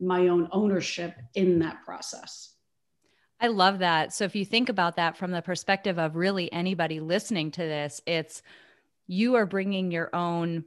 my 0.00 0.28
own 0.28 0.48
ownership 0.52 1.14
in 1.34 1.58
that 1.60 1.82
process. 1.84 2.54
I 3.40 3.48
love 3.48 3.80
that. 3.80 4.12
So 4.12 4.24
if 4.24 4.36
you 4.36 4.44
think 4.44 4.68
about 4.68 4.96
that 4.96 5.16
from 5.16 5.32
the 5.32 5.42
perspective 5.42 5.98
of 5.98 6.14
really 6.14 6.52
anybody 6.52 7.00
listening 7.00 7.50
to 7.52 7.62
this, 7.62 8.00
it's 8.06 8.42
you 9.06 9.34
are 9.34 9.46
bringing 9.46 9.90
your 9.90 10.14
own 10.14 10.64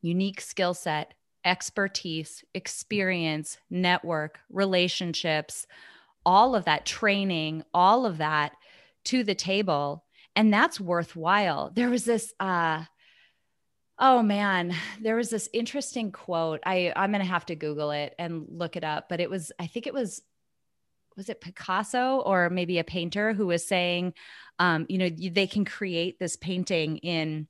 unique 0.00 0.40
skill 0.40 0.72
set, 0.72 1.14
expertise, 1.44 2.44
experience, 2.54 3.58
network, 3.70 4.40
relationships, 4.50 5.66
all 6.26 6.54
of 6.54 6.64
that 6.66 6.86
training, 6.86 7.62
all 7.72 8.04
of 8.04 8.18
that 8.18 8.52
to 9.04 9.24
the 9.24 9.34
table 9.34 10.04
and 10.36 10.52
that's 10.52 10.80
worthwhile. 10.80 11.70
There 11.74 11.90
was 11.90 12.04
this 12.04 12.32
uh 12.40 12.84
oh 13.98 14.22
man, 14.22 14.74
there 15.00 15.16
was 15.16 15.30
this 15.30 15.48
interesting 15.52 16.12
quote. 16.12 16.60
I 16.64 16.92
I'm 16.96 17.12
going 17.12 17.22
to 17.22 17.30
have 17.30 17.46
to 17.46 17.54
google 17.54 17.90
it 17.90 18.14
and 18.18 18.46
look 18.48 18.76
it 18.76 18.84
up, 18.84 19.08
but 19.08 19.20
it 19.20 19.30
was 19.30 19.52
I 19.58 19.66
think 19.66 19.86
it 19.86 19.94
was 19.94 20.22
was 21.16 21.28
it 21.28 21.40
Picasso 21.40 22.22
or 22.24 22.48
maybe 22.48 22.78
a 22.78 22.84
painter 22.84 23.32
who 23.32 23.46
was 23.48 23.66
saying 23.66 24.14
um 24.58 24.86
you 24.88 24.98
know 24.98 25.10
they 25.10 25.46
can 25.46 25.64
create 25.64 26.18
this 26.18 26.36
painting 26.36 26.98
in 26.98 27.46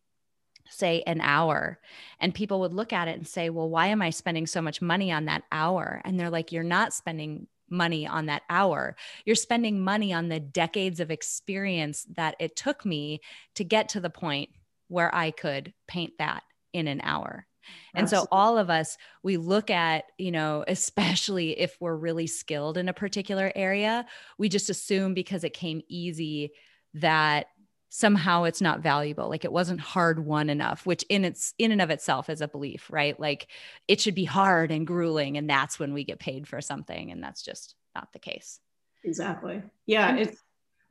say 0.71 1.03
an 1.07 1.21
hour 1.21 1.79
and 2.21 2.35
people 2.35 2.61
would 2.61 2.73
look 2.73 2.93
at 2.93 3.09
it 3.09 3.17
and 3.17 3.27
say 3.27 3.51
well 3.51 3.69
why 3.69 3.89
am 3.89 4.01
i 4.01 4.11
spending 4.11 4.47
so 4.47 4.63
much 4.63 4.81
money 4.81 5.13
on 5.13 5.27
that 5.27 5.43
hour 5.53 6.01
and 6.05 6.19
they're 6.19 6.31
like 6.31 6.53
you're 6.53 6.63
not 6.63 6.95
spending 6.95 7.47
money 7.71 8.07
on 8.07 8.27
that 8.27 8.43
hour. 8.51 8.97
You're 9.25 9.37
spending 9.37 9.81
money 9.81 10.13
on 10.13 10.29
the 10.29 10.41
decades 10.41 11.01
of 11.01 11.11
experience 11.11 12.05
that 12.17 12.35
it 12.41 12.57
took 12.57 12.85
me 12.85 13.21
to 13.55 13.65
get 13.65 13.91
to 13.91 14.01
the 14.01 14.11
point 14.11 14.51
where 14.89 15.15
I 15.15 15.31
could 15.31 15.73
paint 15.87 16.15
that 16.19 16.43
in 16.73 16.89
an 16.89 17.01
hour. 17.03 17.47
And 17.95 18.05
Absolutely. 18.05 18.27
so 18.27 18.29
all 18.33 18.59
of 18.59 18.71
us, 18.71 18.97
we 19.23 19.37
look 19.37 19.71
at, 19.71 20.05
you 20.19 20.33
know, 20.33 20.65
especially 20.69 21.59
if 21.59 21.77
we're 21.81 21.97
really 21.97 22.27
skilled 22.27 22.77
in 22.77 22.89
a 22.89 22.95
particular 22.95 23.53
area, 23.55 24.07
we 24.39 24.49
just 24.49 24.71
assume 24.71 25.15
because 25.15 25.45
it 25.45 25.55
came 25.55 25.83
easy 25.89 26.53
that 26.95 27.47
somehow 27.93 28.45
it's 28.45 28.61
not 28.61 28.81
valuable 28.81 29.29
like 29.29 29.45
it 29.45 29.53
wasn't 29.53 29.81
hard 29.81 30.25
won 30.25 30.49
enough 30.49 30.87
which 30.87 31.03
in 31.09 31.25
its 31.25 31.55
in 31.59 31.73
and 31.73 31.83
of 31.83 31.91
itself 31.91 32.31
is 32.31 32.41
a 32.41 32.47
belief 32.47 32.89
right? 32.89 33.19
Like 33.19 33.49
it 33.89 34.01
should 34.01 34.15
be 34.15 34.25
hard 34.25 34.71
and 34.71 34.87
grueling 34.87 35.37
and 35.37 35.51
that's 35.51 35.79
when 35.79 35.93
we 35.93 36.05
get 36.05 36.21
paid 36.21 36.47
for 36.47 36.61
something 36.61 37.11
and 37.11 37.23
that's 37.23 37.43
just 37.43 37.75
not 37.97 38.13
the 38.13 38.21
case. 38.21 38.61
Exactly. 39.05 39.61
Yeah 39.87 40.17
it's 40.17 40.41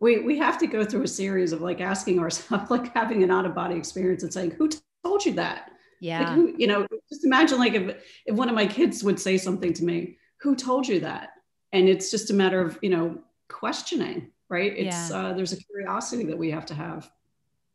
we 0.01 0.19
we 0.19 0.37
have 0.39 0.57
to 0.59 0.67
go 0.67 0.83
through 0.83 1.03
a 1.03 1.07
series 1.07 1.53
of 1.53 1.61
like 1.61 1.79
asking 1.79 2.19
ourselves 2.19 2.69
like 2.69 2.93
having 2.93 3.23
an 3.23 3.31
out 3.31 3.45
of 3.45 3.55
body 3.55 3.75
experience 3.75 4.23
and 4.23 4.33
saying 4.33 4.51
who 4.51 4.69
told 5.03 5.25
you 5.25 5.33
that? 5.33 5.71
Yeah. 6.01 6.19
like 6.19 6.35
who, 6.35 6.53
you 6.57 6.67
know 6.67 6.85
just 7.09 7.23
imagine 7.23 7.59
like 7.59 7.75
if 7.75 8.03
if 8.25 8.35
one 8.35 8.49
of 8.49 8.55
my 8.55 8.67
kids 8.67 9.05
would 9.05 9.21
say 9.21 9.37
something 9.37 9.71
to 9.71 9.85
me 9.85 10.17
who 10.41 10.53
told 10.53 10.85
you 10.85 10.99
that? 10.99 11.29
And 11.71 11.87
it's 11.87 12.11
just 12.11 12.29
a 12.29 12.33
matter 12.33 12.59
of 12.59 12.77
you 12.81 12.89
know 12.89 13.19
questioning 13.47 14.31
right 14.49 14.73
it's 14.75 15.09
yeah. 15.09 15.17
uh, 15.17 15.33
there's 15.33 15.53
a 15.53 15.57
curiosity 15.57 16.25
that 16.25 16.37
we 16.37 16.51
have 16.51 16.65
to 16.65 16.73
have 16.73 17.09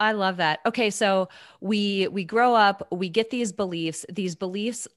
I 0.01 0.13
love 0.13 0.39
that. 0.39 0.61
Okay, 0.67 0.91
so 0.91 1.29
we 1.61 2.09
we 2.09 2.25
grow 2.25 2.55
up, 2.55 2.87
we 2.91 3.09
get 3.09 3.31
these 3.31 3.53
beliefs. 3.53 4.05
These 4.11 4.35
beliefs, 4.35 4.89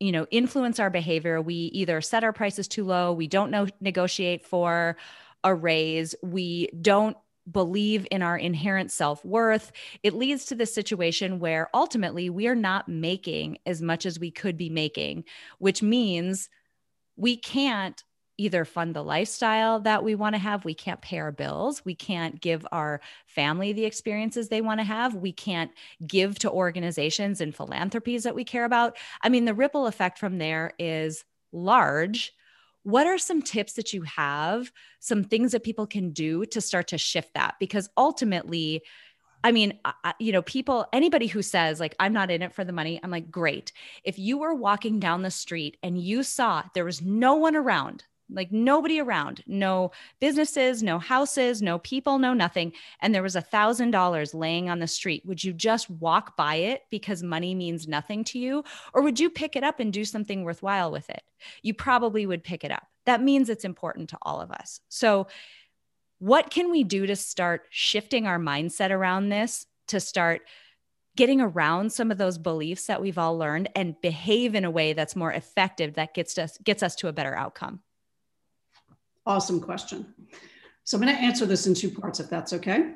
you 0.00 0.12
know, 0.12 0.26
influence 0.30 0.80
our 0.80 0.90
behavior. 0.90 1.40
We 1.40 1.54
either 1.54 2.00
set 2.00 2.24
our 2.24 2.32
prices 2.32 2.66
too 2.66 2.84
low, 2.84 3.12
we 3.12 3.28
don't 3.28 3.50
know 3.50 3.68
negotiate 3.80 4.44
for 4.44 4.96
a 5.44 5.54
raise, 5.54 6.14
we 6.22 6.68
don't 6.80 7.16
believe 7.50 8.06
in 8.10 8.22
our 8.22 8.36
inherent 8.36 8.90
self-worth. 8.90 9.72
It 10.02 10.14
leads 10.14 10.44
to 10.46 10.54
this 10.54 10.74
situation 10.74 11.38
where 11.38 11.68
ultimately 11.72 12.28
we 12.28 12.46
are 12.46 12.54
not 12.54 12.88
making 12.88 13.58
as 13.66 13.80
much 13.80 14.04
as 14.04 14.20
we 14.20 14.30
could 14.30 14.56
be 14.56 14.68
making, 14.68 15.24
which 15.58 15.82
means 15.82 16.50
we 17.16 17.36
can't 17.36 18.04
either 18.40 18.64
fund 18.64 18.96
the 18.96 19.04
lifestyle 19.04 19.80
that 19.80 20.02
we 20.02 20.14
want 20.14 20.34
to 20.34 20.38
have. 20.38 20.64
We 20.64 20.72
can't 20.72 21.02
pay 21.02 21.18
our 21.18 21.30
bills. 21.30 21.84
We 21.84 21.94
can't 21.94 22.40
give 22.40 22.66
our 22.72 23.02
family 23.26 23.74
the 23.74 23.84
experiences 23.84 24.48
they 24.48 24.62
want 24.62 24.80
to 24.80 24.84
have. 24.84 25.14
We 25.14 25.32
can't 25.32 25.70
give 26.06 26.38
to 26.38 26.50
organizations 26.50 27.42
and 27.42 27.54
philanthropies 27.54 28.22
that 28.22 28.34
we 28.34 28.44
care 28.44 28.64
about. 28.64 28.96
I 29.20 29.28
mean, 29.28 29.44
the 29.44 29.54
ripple 29.54 29.86
effect 29.86 30.18
from 30.18 30.38
there 30.38 30.72
is 30.78 31.24
large. 31.52 32.32
What 32.82 33.06
are 33.06 33.18
some 33.18 33.42
tips 33.42 33.74
that 33.74 33.92
you 33.92 34.02
have, 34.02 34.72
some 35.00 35.22
things 35.22 35.52
that 35.52 35.62
people 35.62 35.86
can 35.86 36.12
do 36.12 36.46
to 36.46 36.62
start 36.62 36.88
to 36.88 36.98
shift 36.98 37.34
that? 37.34 37.56
Because 37.60 37.90
ultimately, 37.94 38.82
I 39.44 39.52
mean, 39.52 39.78
you 40.18 40.32
know, 40.32 40.42
people, 40.42 40.86
anybody 40.92 41.26
who 41.26 41.42
says, 41.42 41.78
like, 41.78 41.94
I'm 42.00 42.12
not 42.14 42.30
in 42.30 42.40
it 42.42 42.54
for 42.54 42.64
the 42.64 42.72
money, 42.72 43.00
I'm 43.02 43.10
like, 43.10 43.30
great. 43.30 43.72
If 44.02 44.18
you 44.18 44.38
were 44.38 44.54
walking 44.54 44.98
down 44.98 45.22
the 45.22 45.30
street 45.30 45.76
and 45.82 45.98
you 45.98 46.22
saw 46.22 46.62
there 46.74 46.84
was 46.84 47.02
no 47.02 47.34
one 47.34 47.56
around, 47.56 48.04
like 48.32 48.52
nobody 48.52 49.00
around, 49.00 49.42
no 49.46 49.90
businesses, 50.20 50.82
no 50.82 50.98
houses, 50.98 51.60
no 51.62 51.78
people, 51.78 52.18
no 52.18 52.32
nothing. 52.32 52.72
And 53.00 53.14
there 53.14 53.22
was 53.22 53.36
a 53.36 53.40
thousand 53.40 53.90
dollars 53.90 54.34
laying 54.34 54.68
on 54.70 54.78
the 54.78 54.86
street. 54.86 55.24
Would 55.26 55.42
you 55.42 55.52
just 55.52 55.90
walk 55.90 56.36
by 56.36 56.56
it 56.56 56.82
because 56.90 57.22
money 57.22 57.54
means 57.54 57.88
nothing 57.88 58.24
to 58.24 58.38
you? 58.38 58.64
Or 58.94 59.02
would 59.02 59.20
you 59.20 59.30
pick 59.30 59.56
it 59.56 59.64
up 59.64 59.80
and 59.80 59.92
do 59.92 60.04
something 60.04 60.44
worthwhile 60.44 60.90
with 60.90 61.08
it? 61.10 61.22
You 61.62 61.74
probably 61.74 62.26
would 62.26 62.44
pick 62.44 62.64
it 62.64 62.70
up. 62.70 62.86
That 63.06 63.22
means 63.22 63.48
it's 63.48 63.64
important 63.64 64.10
to 64.10 64.18
all 64.22 64.40
of 64.40 64.50
us. 64.50 64.80
So, 64.88 65.26
what 66.18 66.50
can 66.50 66.70
we 66.70 66.84
do 66.84 67.06
to 67.06 67.16
start 67.16 67.62
shifting 67.70 68.26
our 68.26 68.38
mindset 68.38 68.90
around 68.90 69.30
this 69.30 69.66
to 69.86 69.98
start 70.00 70.42
getting 71.16 71.40
around 71.40 71.92
some 71.92 72.10
of 72.10 72.18
those 72.18 72.38
beliefs 72.38 72.86
that 72.86 73.00
we've 73.00 73.18
all 73.18 73.36
learned 73.36 73.68
and 73.74 74.00
behave 74.00 74.54
in 74.54 74.64
a 74.64 74.70
way 74.70 74.92
that's 74.92 75.16
more 75.16 75.32
effective 75.32 75.94
that 75.94 76.14
gets 76.14 76.38
us 76.38 76.58
gets 76.58 76.82
us 76.82 76.94
to 76.96 77.08
a 77.08 77.12
better 77.12 77.36
outcome 77.36 77.80
Awesome 79.26 79.60
question. 79.60 80.14
So 80.84 80.96
I'm 80.96 81.02
going 81.02 81.14
to 81.14 81.20
answer 81.20 81.46
this 81.46 81.66
in 81.66 81.74
two 81.74 81.90
parts, 81.90 82.20
if 82.20 82.28
that's 82.28 82.52
okay. 82.54 82.92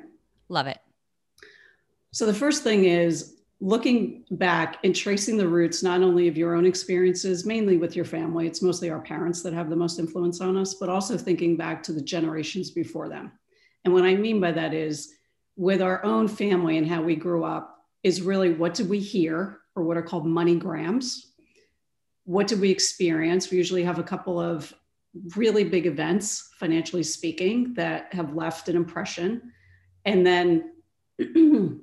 Love 0.49 0.67
it. 0.67 0.79
So 2.11 2.25
the 2.25 2.33
first 2.33 2.63
thing 2.63 2.85
is 2.85 3.35
looking 3.61 4.25
back 4.31 4.77
and 4.83 4.95
tracing 4.95 5.37
the 5.37 5.47
roots 5.47 5.81
not 5.81 6.01
only 6.01 6.27
of 6.27 6.37
your 6.37 6.55
own 6.55 6.65
experiences, 6.65 7.45
mainly 7.45 7.77
with 7.77 7.95
your 7.95 8.05
family, 8.05 8.47
it's 8.47 8.61
mostly 8.61 8.89
our 8.89 8.99
parents 8.99 9.41
that 9.43 9.53
have 9.53 9.69
the 9.69 9.75
most 9.75 9.99
influence 9.99 10.41
on 10.41 10.57
us, 10.57 10.73
but 10.73 10.89
also 10.89 11.17
thinking 11.17 11.55
back 11.55 11.81
to 11.83 11.93
the 11.93 12.01
generations 12.01 12.71
before 12.71 13.07
them. 13.07 13.31
And 13.85 13.93
what 13.93 14.03
I 14.03 14.15
mean 14.15 14.41
by 14.41 14.51
that 14.51 14.73
is 14.73 15.13
with 15.55 15.81
our 15.81 16.03
own 16.03 16.27
family 16.27 16.77
and 16.77 16.87
how 16.87 17.01
we 17.01 17.15
grew 17.15 17.43
up, 17.43 17.71
is 18.03 18.21
really 18.21 18.53
what 18.53 18.73
did 18.73 18.87
we 18.87 18.99
hear, 18.99 19.61
or 19.75 19.83
what 19.83 19.97
are 19.97 20.03
called 20.03 20.27
money 20.27 20.55
grams? 20.55 21.31
What 22.25 22.47
did 22.47 22.59
we 22.59 22.69
experience? 22.69 23.49
We 23.49 23.57
usually 23.57 23.83
have 23.83 23.99
a 23.99 24.03
couple 24.03 24.39
of 24.39 24.73
really 25.35 25.63
big 25.63 25.85
events, 25.85 26.49
financially 26.59 27.03
speaking, 27.03 27.73
that 27.75 28.13
have 28.13 28.35
left 28.35 28.69
an 28.69 28.75
impression. 28.75 29.51
And 30.05 30.25
then 30.25 30.71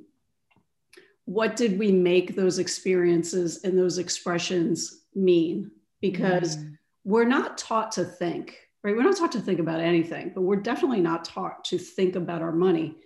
what 1.25 1.57
did 1.57 1.79
we 1.79 1.93
make 1.93 2.35
those 2.35 2.59
experiences 2.59 3.65
and 3.65 3.79
those 3.79 3.99
expressions 3.99 5.05
mean? 5.15 5.71
Because 6.01 6.57
mm. 6.57 6.77
we're 7.05 7.25
not 7.25 7.59
taught 7.59 7.93
to 7.93 8.05
think, 8.05 8.59
right? 8.83 8.95
We're 8.95 9.03
not 9.03 9.17
taught 9.17 9.33
to 9.33 9.41
think 9.41 9.61
about 9.61 9.81
anything, 9.81 10.33
but 10.35 10.43
we're 10.43 10.57
definitely 10.57 11.01
not 11.01 11.25
taught 11.25 11.65
to 11.67 11.79
think 11.79 12.17
about 12.17 12.43
our 12.43 12.53
money. 12.53 12.97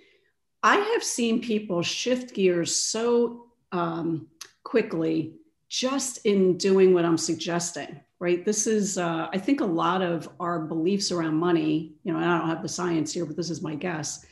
I 0.62 0.76
have 0.76 1.04
seen 1.04 1.40
people 1.40 1.82
shift 1.82 2.34
gears 2.34 2.74
so 2.74 3.46
um, 3.72 4.28
quickly 4.64 5.34
just 5.68 6.24
in 6.24 6.56
doing 6.56 6.94
what 6.94 7.04
I'm 7.04 7.18
suggesting, 7.18 8.00
right? 8.18 8.44
This 8.44 8.66
is, 8.66 8.98
uh, 8.98 9.28
I 9.32 9.38
think, 9.38 9.60
a 9.60 9.66
lot 9.66 10.02
of 10.02 10.28
our 10.40 10.60
beliefs 10.60 11.12
around 11.12 11.36
money, 11.36 11.94
you 12.02 12.12
know, 12.12 12.18
I 12.18 12.38
don't 12.38 12.48
have 12.48 12.62
the 12.62 12.68
science 12.68 13.12
here, 13.12 13.26
but 13.26 13.36
this 13.36 13.50
is 13.50 13.62
my 13.62 13.74
guess 13.74 14.24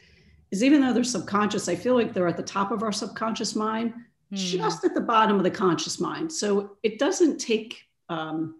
is 0.54 0.62
even 0.62 0.80
though 0.80 0.92
they're 0.92 1.02
subconscious, 1.02 1.68
I 1.68 1.74
feel 1.74 1.94
like 1.94 2.12
they're 2.12 2.28
at 2.28 2.36
the 2.36 2.42
top 2.42 2.70
of 2.70 2.84
our 2.84 2.92
subconscious 2.92 3.56
mind, 3.56 3.92
mm. 4.32 4.36
just 4.36 4.84
at 4.84 4.94
the 4.94 5.00
bottom 5.00 5.36
of 5.36 5.42
the 5.42 5.50
conscious 5.50 5.98
mind. 5.98 6.32
So 6.32 6.76
it 6.84 7.00
doesn't 7.00 7.38
take 7.38 7.82
um, 8.08 8.54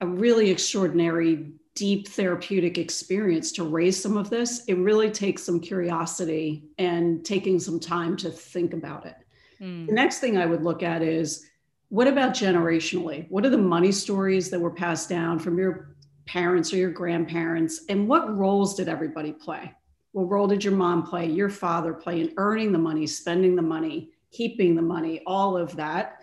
a 0.00 0.06
really 0.06 0.48
extraordinary, 0.50 1.52
deep 1.74 2.08
therapeutic 2.08 2.78
experience 2.78 3.52
to 3.52 3.64
raise 3.64 4.02
some 4.02 4.16
of 4.16 4.30
this. 4.30 4.64
It 4.64 4.78
really 4.78 5.10
takes 5.10 5.42
some 5.42 5.60
curiosity 5.60 6.64
and 6.78 7.22
taking 7.22 7.60
some 7.60 7.78
time 7.78 8.16
to 8.16 8.30
think 8.30 8.72
about 8.72 9.04
it. 9.04 9.16
Mm. 9.60 9.88
The 9.88 9.92
next 9.92 10.20
thing 10.20 10.38
I 10.38 10.46
would 10.46 10.62
look 10.62 10.82
at 10.82 11.02
is 11.02 11.49
what 11.90 12.08
about 12.08 12.32
generationally? 12.32 13.26
What 13.30 13.44
are 13.44 13.50
the 13.50 13.58
money 13.58 13.92
stories 13.92 14.50
that 14.50 14.60
were 14.60 14.70
passed 14.70 15.08
down 15.08 15.38
from 15.38 15.58
your 15.58 15.94
parents 16.26 16.72
or 16.72 16.76
your 16.76 16.90
grandparents? 16.90 17.82
And 17.88 18.08
what 18.08 18.36
roles 18.36 18.74
did 18.74 18.88
everybody 18.88 19.32
play? 19.32 19.74
what 20.12 20.28
role 20.28 20.46
did 20.46 20.64
your 20.64 20.74
mom 20.74 21.04
play, 21.04 21.26
your 21.26 21.48
father 21.48 21.94
play 21.94 22.20
in 22.20 22.32
earning 22.36 22.72
the 22.72 22.78
money, 22.78 23.06
spending 23.06 23.54
the 23.54 23.62
money, 23.62 24.10
keeping 24.32 24.74
the 24.74 24.82
money, 24.82 25.22
all 25.26 25.56
of 25.56 25.76
that. 25.76 26.20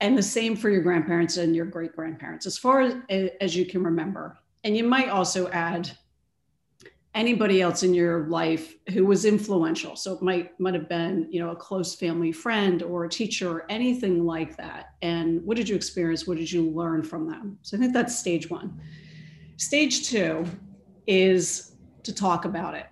And 0.00 0.16
the 0.16 0.22
same 0.22 0.56
for 0.56 0.70
your 0.70 0.82
grandparents 0.82 1.36
and 1.36 1.54
your 1.54 1.66
great 1.66 1.94
grandparents, 1.94 2.46
as 2.46 2.58
far 2.58 2.80
as, 2.80 3.30
as 3.40 3.54
you 3.54 3.66
can 3.66 3.84
remember. 3.84 4.38
And 4.64 4.76
you 4.76 4.84
might 4.84 5.08
also 5.08 5.48
add 5.50 5.90
anybody 7.14 7.60
else 7.60 7.82
in 7.82 7.92
your 7.92 8.26
life 8.28 8.74
who 8.92 9.04
was 9.04 9.24
influential. 9.24 9.96
So 9.96 10.14
it 10.14 10.22
might 10.22 10.58
might 10.60 10.74
have 10.74 10.88
been, 10.88 11.26
you 11.30 11.40
know, 11.40 11.50
a 11.50 11.56
close 11.56 11.94
family 11.94 12.32
friend 12.32 12.82
or 12.82 13.04
a 13.04 13.08
teacher 13.08 13.50
or 13.50 13.66
anything 13.70 14.24
like 14.24 14.56
that. 14.56 14.94
And 15.02 15.44
what 15.44 15.56
did 15.56 15.68
you 15.68 15.74
experience? 15.74 16.26
What 16.26 16.36
did 16.36 16.50
you 16.50 16.70
learn 16.70 17.02
from 17.02 17.28
them? 17.28 17.58
So 17.62 17.76
I 17.76 17.80
think 17.80 17.92
that's 17.92 18.18
stage 18.18 18.48
one. 18.48 18.80
Stage 19.56 20.08
two 20.08 20.44
is 21.06 21.72
to 22.04 22.14
talk 22.14 22.44
about 22.44 22.74
it. 22.74 22.86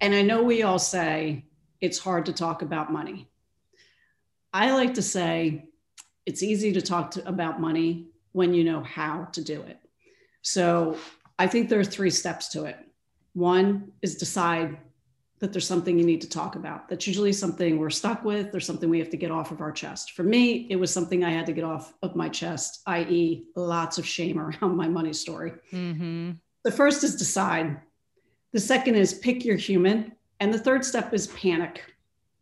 And 0.00 0.14
I 0.14 0.22
know 0.22 0.42
we 0.42 0.62
all 0.62 0.78
say 0.78 1.44
it's 1.80 1.98
hard 1.98 2.26
to 2.26 2.32
talk 2.32 2.62
about 2.62 2.92
money. 2.92 3.28
I 4.52 4.72
like 4.72 4.94
to 4.94 5.02
say 5.02 5.68
it's 6.26 6.42
easy 6.42 6.72
to 6.72 6.80
talk 6.80 7.10
to, 7.12 7.28
about 7.28 7.60
money 7.60 8.06
when 8.32 8.54
you 8.54 8.64
know 8.64 8.82
how 8.82 9.28
to 9.32 9.44
do 9.44 9.60
it. 9.62 9.78
So 10.42 10.96
I 11.38 11.46
think 11.46 11.68
there 11.68 11.80
are 11.80 11.84
three 11.84 12.10
steps 12.10 12.48
to 12.50 12.64
it. 12.64 12.76
One 13.34 13.92
is 14.00 14.16
decide 14.16 14.78
that 15.40 15.52
there's 15.52 15.66
something 15.66 15.98
you 15.98 16.06
need 16.06 16.22
to 16.22 16.28
talk 16.28 16.56
about. 16.56 16.88
That's 16.88 17.06
usually 17.06 17.32
something 17.32 17.78
we're 17.78 17.90
stuck 17.90 18.24
with. 18.24 18.54
or 18.54 18.60
something 18.60 18.88
we 18.88 18.98
have 18.98 19.10
to 19.10 19.16
get 19.16 19.30
off 19.30 19.50
of 19.50 19.60
our 19.60 19.72
chest. 19.72 20.12
For 20.12 20.22
me, 20.22 20.66
it 20.70 20.76
was 20.76 20.92
something 20.92 21.22
I 21.22 21.30
had 21.30 21.46
to 21.46 21.52
get 21.52 21.64
off 21.64 21.92
of 22.02 22.16
my 22.16 22.28
chest, 22.28 22.82
i.e., 22.86 23.44
lots 23.54 23.98
of 23.98 24.06
shame 24.06 24.38
around 24.38 24.76
my 24.76 24.88
money 24.88 25.12
story. 25.12 25.52
Mm-hmm. 25.72 26.32
The 26.62 26.72
first 26.72 27.04
is 27.04 27.16
decide 27.16 27.80
the 28.52 28.60
second 28.60 28.94
is 28.94 29.14
pick 29.14 29.44
your 29.44 29.56
human. 29.56 30.12
And 30.40 30.54
the 30.54 30.58
third 30.58 30.84
step 30.84 31.12
is 31.12 31.26
panic. 31.28 31.82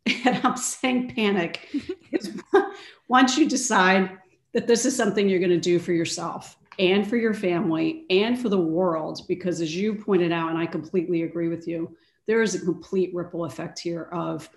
And 0.24 0.40
I'm 0.44 0.56
saying 0.56 1.14
panic 1.14 1.68
is 2.12 2.30
once 3.08 3.38
you 3.38 3.48
decide 3.48 4.18
that 4.52 4.66
this 4.66 4.84
is 4.84 4.96
something 4.96 5.28
you're 5.28 5.38
going 5.38 5.50
to 5.50 5.58
do 5.58 5.78
for 5.78 5.92
yourself 5.92 6.56
and 6.78 7.08
for 7.08 7.16
your 7.16 7.34
family 7.34 8.06
and 8.10 8.38
for 8.38 8.48
the 8.48 8.58
world, 8.58 9.22
because 9.28 9.60
as 9.60 9.74
you 9.74 9.94
pointed 9.94 10.32
out, 10.32 10.50
and 10.50 10.58
I 10.58 10.66
completely 10.66 11.22
agree 11.22 11.48
with 11.48 11.66
you, 11.68 11.96
there 12.26 12.42
is 12.42 12.54
a 12.54 12.64
complete 12.64 13.14
ripple 13.14 13.44
effect 13.44 13.78
here 13.78 14.04
of 14.12 14.48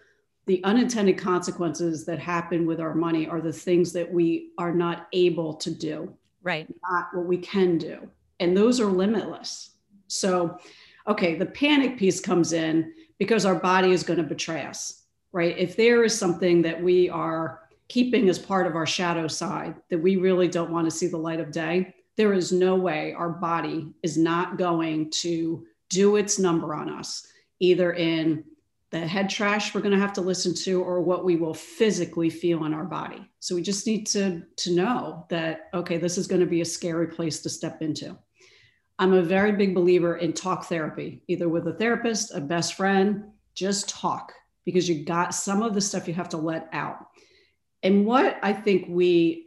the 0.45 0.63
unintended 0.63 1.17
consequences 1.17 2.05
that 2.05 2.19
happen 2.19 2.65
with 2.65 2.79
our 2.79 2.93
money 2.93 3.27
are 3.27 3.41
the 3.41 3.51
things 3.51 3.91
that 3.93 4.11
we 4.11 4.51
are 4.57 4.73
not 4.73 5.07
able 5.11 5.55
to 5.55 5.71
do. 5.71 6.13
Right. 6.43 6.67
Not 6.89 7.07
what 7.13 7.25
we 7.25 7.37
can 7.37 7.77
do. 7.77 8.07
And 8.39 8.55
those 8.55 8.79
are 8.79 8.85
limitless. 8.85 9.71
So 10.07 10.59
okay, 11.07 11.35
the 11.35 11.45
panic 11.45 11.97
piece 11.97 12.19
comes 12.19 12.53
in 12.53 12.93
because 13.19 13.45
our 13.45 13.55
body 13.55 13.91
is 13.91 14.03
going 14.03 14.17
to 14.17 14.23
betray 14.23 14.63
us, 14.63 15.03
right? 15.31 15.57
If 15.57 15.75
there 15.75 16.03
is 16.03 16.17
something 16.17 16.61
that 16.63 16.81
we 16.81 17.09
are 17.09 17.61
keeping 17.87 18.29
as 18.29 18.39
part 18.39 18.65
of 18.67 18.75
our 18.75 18.87
shadow 18.87 19.27
side 19.27 19.75
that 19.89 19.99
we 19.99 20.15
really 20.15 20.47
don't 20.47 20.71
want 20.71 20.85
to 20.85 20.91
see 20.95 21.07
the 21.07 21.17
light 21.17 21.39
of 21.39 21.51
day, 21.51 21.93
there 22.17 22.33
is 22.33 22.51
no 22.51 22.75
way 22.75 23.13
our 23.13 23.29
body 23.29 23.87
is 24.03 24.17
not 24.17 24.57
going 24.57 25.11
to 25.11 25.65
do 25.89 26.15
its 26.15 26.39
number 26.39 26.73
on 26.73 26.89
us, 26.89 27.27
either 27.59 27.93
in 27.93 28.43
the 28.91 28.99
head 28.99 29.29
trash 29.29 29.73
we're 29.73 29.81
going 29.81 29.93
to 29.93 29.99
have 29.99 30.13
to 30.13 30.21
listen 30.21 30.53
to 30.53 30.81
or 30.81 31.01
what 31.01 31.25
we 31.25 31.35
will 31.35 31.53
physically 31.53 32.29
feel 32.29 32.65
in 32.65 32.73
our 32.73 32.85
body. 32.85 33.29
So 33.39 33.55
we 33.55 33.61
just 33.61 33.85
need 33.87 34.07
to 34.07 34.43
to 34.57 34.75
know 34.75 35.25
that 35.29 35.69
okay, 35.73 35.97
this 35.97 36.17
is 36.17 36.27
going 36.27 36.41
to 36.41 36.47
be 36.47 36.61
a 36.61 36.65
scary 36.65 37.07
place 37.07 37.41
to 37.41 37.49
step 37.49 37.81
into. 37.81 38.17
I'm 38.97 39.13
a 39.13 39.21
very 39.21 39.51
big 39.51 39.75
believer 39.75 40.15
in 40.15 40.31
talk 40.31 40.65
therapy, 40.65 41.21
either 41.27 41.49
with 41.49 41.67
a 41.67 41.73
therapist, 41.73 42.33
a 42.33 42.39
best 42.39 42.75
friend, 42.75 43.25
just 43.53 43.89
talk 43.89 44.31
because 44.63 44.87
you 44.87 45.03
got 45.03 45.35
some 45.35 45.61
of 45.61 45.73
the 45.73 45.81
stuff 45.81 46.07
you 46.07 46.13
have 46.13 46.29
to 46.29 46.37
let 46.37 46.69
out. 46.71 47.07
And 47.83 48.05
what 48.05 48.39
I 48.41 48.53
think 48.53 48.85
we 48.87 49.44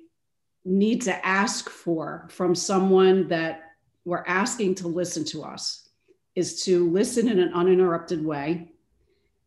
need 0.68 1.02
to 1.02 1.26
ask 1.26 1.68
for 1.70 2.28
from 2.30 2.54
someone 2.54 3.28
that 3.28 3.62
we're 4.04 4.24
asking 4.26 4.74
to 4.76 4.88
listen 4.88 5.24
to 5.24 5.42
us 5.42 5.88
is 6.34 6.62
to 6.64 6.88
listen 6.90 7.28
in 7.28 7.38
an 7.38 7.52
uninterrupted 7.52 8.24
way. 8.24 8.72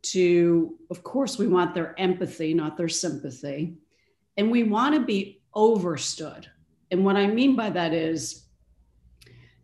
To, 0.03 0.77
of 0.89 1.03
course, 1.03 1.37
we 1.37 1.47
want 1.47 1.73
their 1.73 1.97
empathy, 1.99 2.53
not 2.53 2.75
their 2.75 2.89
sympathy. 2.89 3.75
And 4.35 4.49
we 4.49 4.63
want 4.63 4.95
to 4.95 5.01
be 5.01 5.41
overstood. 5.53 6.49
And 6.89 7.05
what 7.05 7.15
I 7.15 7.27
mean 7.27 7.55
by 7.55 7.69
that 7.69 7.93
is 7.93 8.45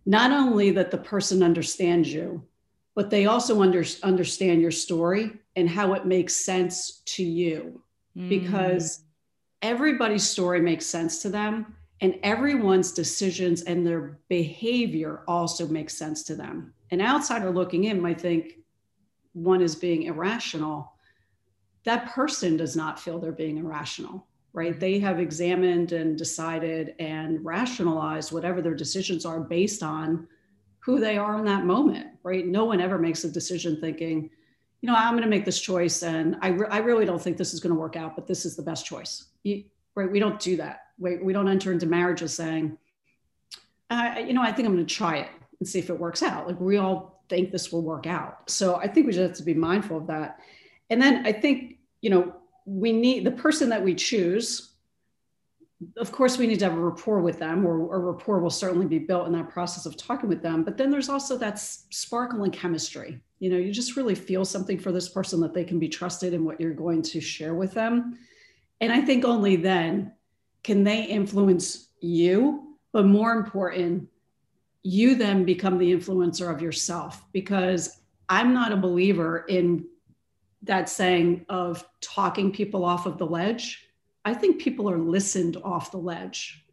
not 0.06 0.32
only 0.32 0.72
that 0.72 0.92
the 0.92 0.98
person 0.98 1.44
understands 1.44 2.14
you, 2.14 2.44
but 2.96 3.10
they 3.10 3.26
also 3.26 3.62
under, 3.62 3.84
understand 4.04 4.62
your 4.62 4.72
story 4.72 5.32
and 5.56 5.70
how 5.70 5.94
it 5.94 6.06
makes 6.06 6.36
sense 6.36 7.02
to 7.06 7.24
you. 7.24 7.82
Mm. 8.16 8.30
Because 8.30 9.04
everybody's 9.62 10.28
story 10.28 10.62
makes 10.62 10.86
sense 10.86 11.22
to 11.22 11.30
them, 11.30 11.76
and 12.02 12.20
everyone's 12.24 12.92
decisions 12.92 13.64
and 13.64 13.86
their 13.86 14.20
behavior 14.30 15.24
also 15.28 15.68
makes 15.68 15.96
sense 15.96 16.24
to 16.24 16.36
them. 16.36 16.74
An 16.92 17.02
outsider 17.02 17.50
looking 17.50 17.86
in 17.86 18.02
might 18.02 18.22
think 18.22 18.60
one 19.34 19.62
is 19.62 19.76
being 19.76 20.04
irrational. 20.04 20.94
That 21.86 22.12
person 22.12 22.58
does 22.58 22.76
not 22.76 23.00
feel 23.00 23.20
they're 23.20 23.32
being 23.32 23.58
irrational 23.58 24.28
right? 24.58 24.72
Mm-hmm. 24.72 24.80
They 24.80 25.00
have 25.00 25.20
examined 25.20 25.92
and 25.92 26.18
decided 26.18 26.96
and 27.00 27.46
rationalized 27.46 28.32
whatever 28.32 28.62
their 28.62 28.74
decisions 28.74 29.24
are 29.24 29.40
based 29.40 29.84
on 29.84 30.28
who 30.80 31.00
they 31.00 31.18
are 31.18 31.38
in 31.38 31.46
that 31.46 31.66
moment, 31.66 32.08
right? 32.24 32.46
No 32.46 32.66
one 32.66 32.82
ever 32.82 32.98
makes 32.98 33.24
a 33.24 33.30
decision 33.30 33.80
thinking, 33.80 34.32
you 34.82 34.88
know, 34.88 34.96
I'm 34.96 35.14
going 35.14 35.24
to 35.24 35.30
make 35.30 35.46
this 35.46 35.60
choice 35.60 36.04
and 36.04 36.38
I, 36.42 36.50
re- 36.50 36.68
I 36.70 36.78
really 36.80 37.06
don't 37.06 37.22
think 37.22 37.38
this 37.38 37.54
is 37.54 37.60
going 37.60 37.74
to 37.74 37.80
work 37.80 37.96
out, 37.96 38.16
but 38.16 38.28
this 38.28 38.46
is 38.46 38.56
the 38.56 38.62
best 38.62 38.86
choice. 38.86 39.26
You, 39.44 39.64
right? 39.96 40.10
We 40.10 40.20
don't 40.20 40.40
do 40.40 40.58
that. 40.58 40.82
We, 41.00 41.18
we 41.18 41.34
don't 41.34 41.48
enter 41.48 41.72
into 41.72 41.86
marriages 41.86 42.34
saying, 42.34 42.78
uh, 43.90 44.16
you 44.26 44.34
know, 44.34 44.42
I 44.42 44.52
think 44.52 44.68
I'm 44.68 44.76
going 44.76 44.86
to 44.86 44.96
try 44.96 45.18
it 45.18 45.30
and 45.60 45.68
see 45.68 45.80
if 45.80 45.90
it 45.90 46.00
works 46.00 46.22
out. 46.22 46.48
Like 46.48 46.60
we 46.60 46.78
all 46.78 47.24
think 47.30 47.52
this 47.52 47.72
will 47.72 47.82
work 47.82 48.06
out. 48.06 48.50
So 48.50 48.76
I 48.76 48.88
think 48.88 49.08
we 49.08 49.14
just 49.14 49.22
have 49.22 49.38
to 49.38 49.44
be 49.44 49.54
mindful 49.54 49.98
of 49.98 50.08
that. 50.08 50.40
And 50.90 51.02
then 51.02 51.26
I 51.26 51.32
think, 51.32 51.78
you 52.02 52.10
know, 52.10 52.36
we 52.66 52.92
need 52.92 53.26
the 53.26 53.32
person 53.32 53.70
that 53.70 53.84
we 53.84 53.96
choose 53.96 54.74
of 55.98 56.12
course, 56.12 56.38
we 56.38 56.48
need 56.48 56.60
to 56.60 56.66
have 56.66 56.78
a 56.78 56.82
rapport 56.82 57.20
with 57.22 57.38
them, 57.38 57.66
or 57.66 57.96
a 57.96 58.00
rapport 58.00 58.40
will 58.40 58.50
certainly 58.50 58.88
be 58.88 58.98
built 58.98 59.28
in 59.28 59.34
that 59.34 59.50
process 59.50 59.86
of 59.86 59.96
talking 59.96 60.28
with 60.28 60.42
them. 60.42 60.64
But 60.64 60.78
then 60.78 60.90
there's 60.90 61.10
also 61.10 61.38
that 61.38 61.60
sparkle 61.60 62.44
in 62.44 62.52
chemistry. 62.52 63.20
You 63.40 63.50
know, 63.52 63.58
you 63.58 63.72
just 63.72 63.96
really 63.96 64.16
feel 64.16 64.46
something 64.46 64.80
for 64.80 64.92
this 64.92 65.10
person 65.10 65.40
that 65.42 65.54
they 65.54 65.64
can 65.64 65.80
be 65.80 65.90
trusted 65.90 66.34
in 66.34 66.44
what 66.44 66.60
you're 66.60 66.74
going 66.74 67.02
to 67.04 67.22
share 67.22 67.54
with 67.54 67.74
them. 67.74 68.18
And 68.82 68.92
I 68.92 69.02
think 69.02 69.26
only 69.26 69.56
then 69.56 70.14
can 70.64 70.84
they 70.84 71.04
influence 71.04 71.90
you. 72.00 72.64
But 72.94 73.06
more 73.06 73.34
important, 73.34 74.10
you 74.82 75.16
then 75.16 75.44
become 75.44 75.78
the 75.78 75.92
influencer 75.94 76.52
of 76.52 76.62
yourself 76.62 77.24
because 77.32 78.02
I'm 78.30 78.54
not 78.54 78.72
a 78.72 78.78
believer 78.78 79.46
in 79.48 79.86
that 80.64 80.90
saying 80.90 81.46
of 81.50 81.86
talking 82.02 82.52
people 82.52 82.84
off 82.84 83.06
of 83.06 83.18
the 83.18 83.26
ledge 83.26 83.88
I 84.28 84.34
think 84.34 84.60
people 84.62 84.90
are 84.90 84.98
listened 84.98 85.56
off 85.64 85.92
the 85.92 86.00
ledge. 86.00 86.66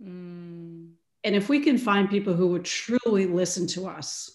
Mm. 0.00 0.92
And 1.24 1.34
if 1.34 1.48
we 1.48 1.58
can 1.58 1.76
find 1.76 2.08
people 2.08 2.34
who 2.34 2.46
would 2.46 2.64
truly 2.64 3.26
listen 3.26 3.66
to 3.68 3.88
us, 3.88 4.30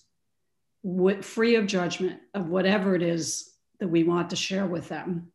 with, 0.83 1.25
free 1.25 1.55
of 1.55 1.67
judgment 1.67 2.19
of 2.33 2.49
whatever 2.49 2.95
it 2.95 3.01
is 3.01 3.53
that 3.79 3.87
we 3.87 4.03
want 4.03 4.29
to 4.29 4.35
share 4.35 4.65
with 4.65 4.89
them, 4.89 5.31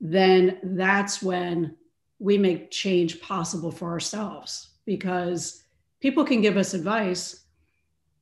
then 0.00 0.58
that's 0.62 1.22
when 1.22 1.76
we 2.18 2.38
make 2.38 2.70
change 2.70 3.20
possible 3.20 3.70
for 3.70 3.90
ourselves 3.90 4.70
because 4.84 5.62
people 6.00 6.24
can 6.24 6.40
give 6.40 6.56
us 6.56 6.74
advice. 6.74 7.44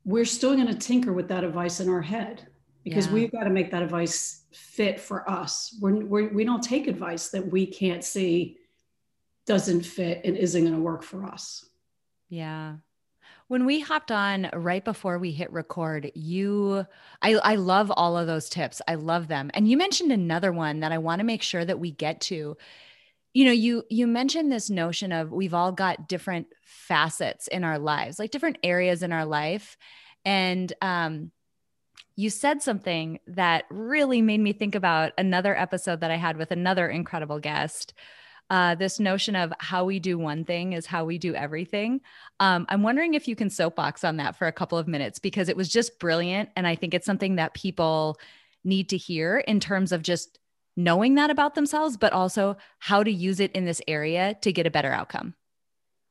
We're 0.04 0.24
still 0.24 0.54
going 0.54 0.66
to 0.68 0.74
tinker 0.74 1.12
with 1.12 1.28
that 1.28 1.44
advice 1.44 1.80
in 1.80 1.88
our 1.88 2.02
head 2.02 2.46
because 2.84 3.06
yeah. 3.06 3.12
we've 3.12 3.32
got 3.32 3.44
to 3.44 3.50
make 3.50 3.70
that 3.70 3.82
advice 3.82 4.44
fit 4.52 5.00
for 5.00 5.28
us. 5.28 5.76
We're, 5.80 6.04
we're, 6.04 6.32
we 6.32 6.44
don't 6.44 6.62
take 6.62 6.86
advice 6.86 7.30
that 7.30 7.50
we 7.50 7.66
can't 7.66 8.04
see 8.04 8.58
doesn't 9.46 9.82
fit 9.82 10.22
and 10.24 10.36
isn't 10.36 10.62
going 10.62 10.74
to 10.74 10.80
work 10.80 11.02
for 11.02 11.24
us. 11.24 11.64
Yeah. 12.28 12.76
When 13.48 13.64
we 13.64 13.78
hopped 13.80 14.11
on 14.11 14.50
right 14.52 14.85
before 14.85 15.18
we 15.18 15.30
hit 15.30 15.52
record, 15.52 16.11
you 16.14 16.85
I 17.22 17.35
I 17.35 17.54
love 17.54 17.92
all 17.94 18.18
of 18.18 18.26
those 18.26 18.48
tips. 18.48 18.82
I 18.88 18.96
love 18.96 19.28
them. 19.28 19.50
And 19.54 19.68
you 19.68 19.76
mentioned 19.76 20.11
another 20.11 20.52
one 20.52 20.80
that 20.80 20.92
I 20.92 20.98
want 20.98 21.20
to 21.20 21.24
make 21.24 21.42
sure 21.42 21.64
that 21.64 21.78
we 21.78 21.92
get 21.92 22.20
to. 22.22 22.56
You 23.35 23.44
know, 23.44 23.52
you 23.52 23.85
you 23.90 24.06
mentioned 24.09 24.52
this 24.52 24.70
notion 24.70 25.12
of 25.12 25.32
we've 25.32 25.54
all 25.54 25.72
got 25.72 26.09
different 26.09 26.48
facets 26.64 27.48
in 27.48 27.64
our 27.64 27.78
lives, 27.78 28.18
like 28.18 28.32
different 28.32 28.59
areas 28.64 29.02
in 29.02 29.12
our 29.12 29.26
life. 29.26 29.76
And 30.24 30.72
um 30.82 31.30
you 32.16 32.30
said 32.30 32.62
something 32.62 33.20
that 33.28 33.64
really 33.70 34.22
made 34.22 34.40
me 34.40 34.52
think 34.52 34.74
about 34.74 35.12
another 35.18 35.56
episode 35.56 36.00
that 36.00 36.11
I 36.11 36.16
had 36.16 36.37
with 36.38 36.50
another 36.50 36.88
incredible 36.88 37.40
guest. 37.40 37.94
Uh, 38.48 38.74
this 38.74 39.00
notion 39.00 39.35
of 39.35 39.52
how 39.59 39.85
we 39.85 39.98
do 39.98 40.18
one 40.18 40.44
thing 40.44 40.72
is 40.72 40.87
how 40.87 41.04
we 41.04 41.18
do 41.18 41.35
everything. 41.35 42.00
Um, 42.38 42.66
I'm 42.68 42.82
wondering 42.82 43.14
if 43.14 43.26
you 43.26 43.35
can 43.35 43.50
soapbox 43.50 44.04
on 44.04 44.18
that 44.18 44.37
for 44.37 44.46
a 44.46 44.52
couple 44.52 44.78
of 44.78 44.87
minutes 44.87 45.18
because 45.18 45.48
it 45.48 45.56
was 45.56 45.68
just 45.68 45.98
brilliant. 45.98 46.50
And 46.54 46.66
I 46.66 46.76
think 46.76 46.94
it's 46.94 47.06
something 47.06 47.37
that 47.37 47.54
people 47.54 48.18
need 48.62 48.88
to 48.90 48.96
hear 48.96 49.38
in 49.38 49.59
terms 49.59 49.90
of 49.90 50.02
just 50.02 50.38
knowing 50.76 51.14
that 51.16 51.30
about 51.30 51.54
themselves, 51.54 51.96
but 51.96 52.12
also 52.12 52.56
how 52.78 53.02
to 53.02 53.11
use 53.11 53.40
it 53.40 53.52
in 53.52 53.64
this 53.64 53.82
area 53.88 54.37
to 54.42 54.52
get 54.52 54.66
a 54.66 54.70
better 54.70 54.92
outcome. 54.92 55.35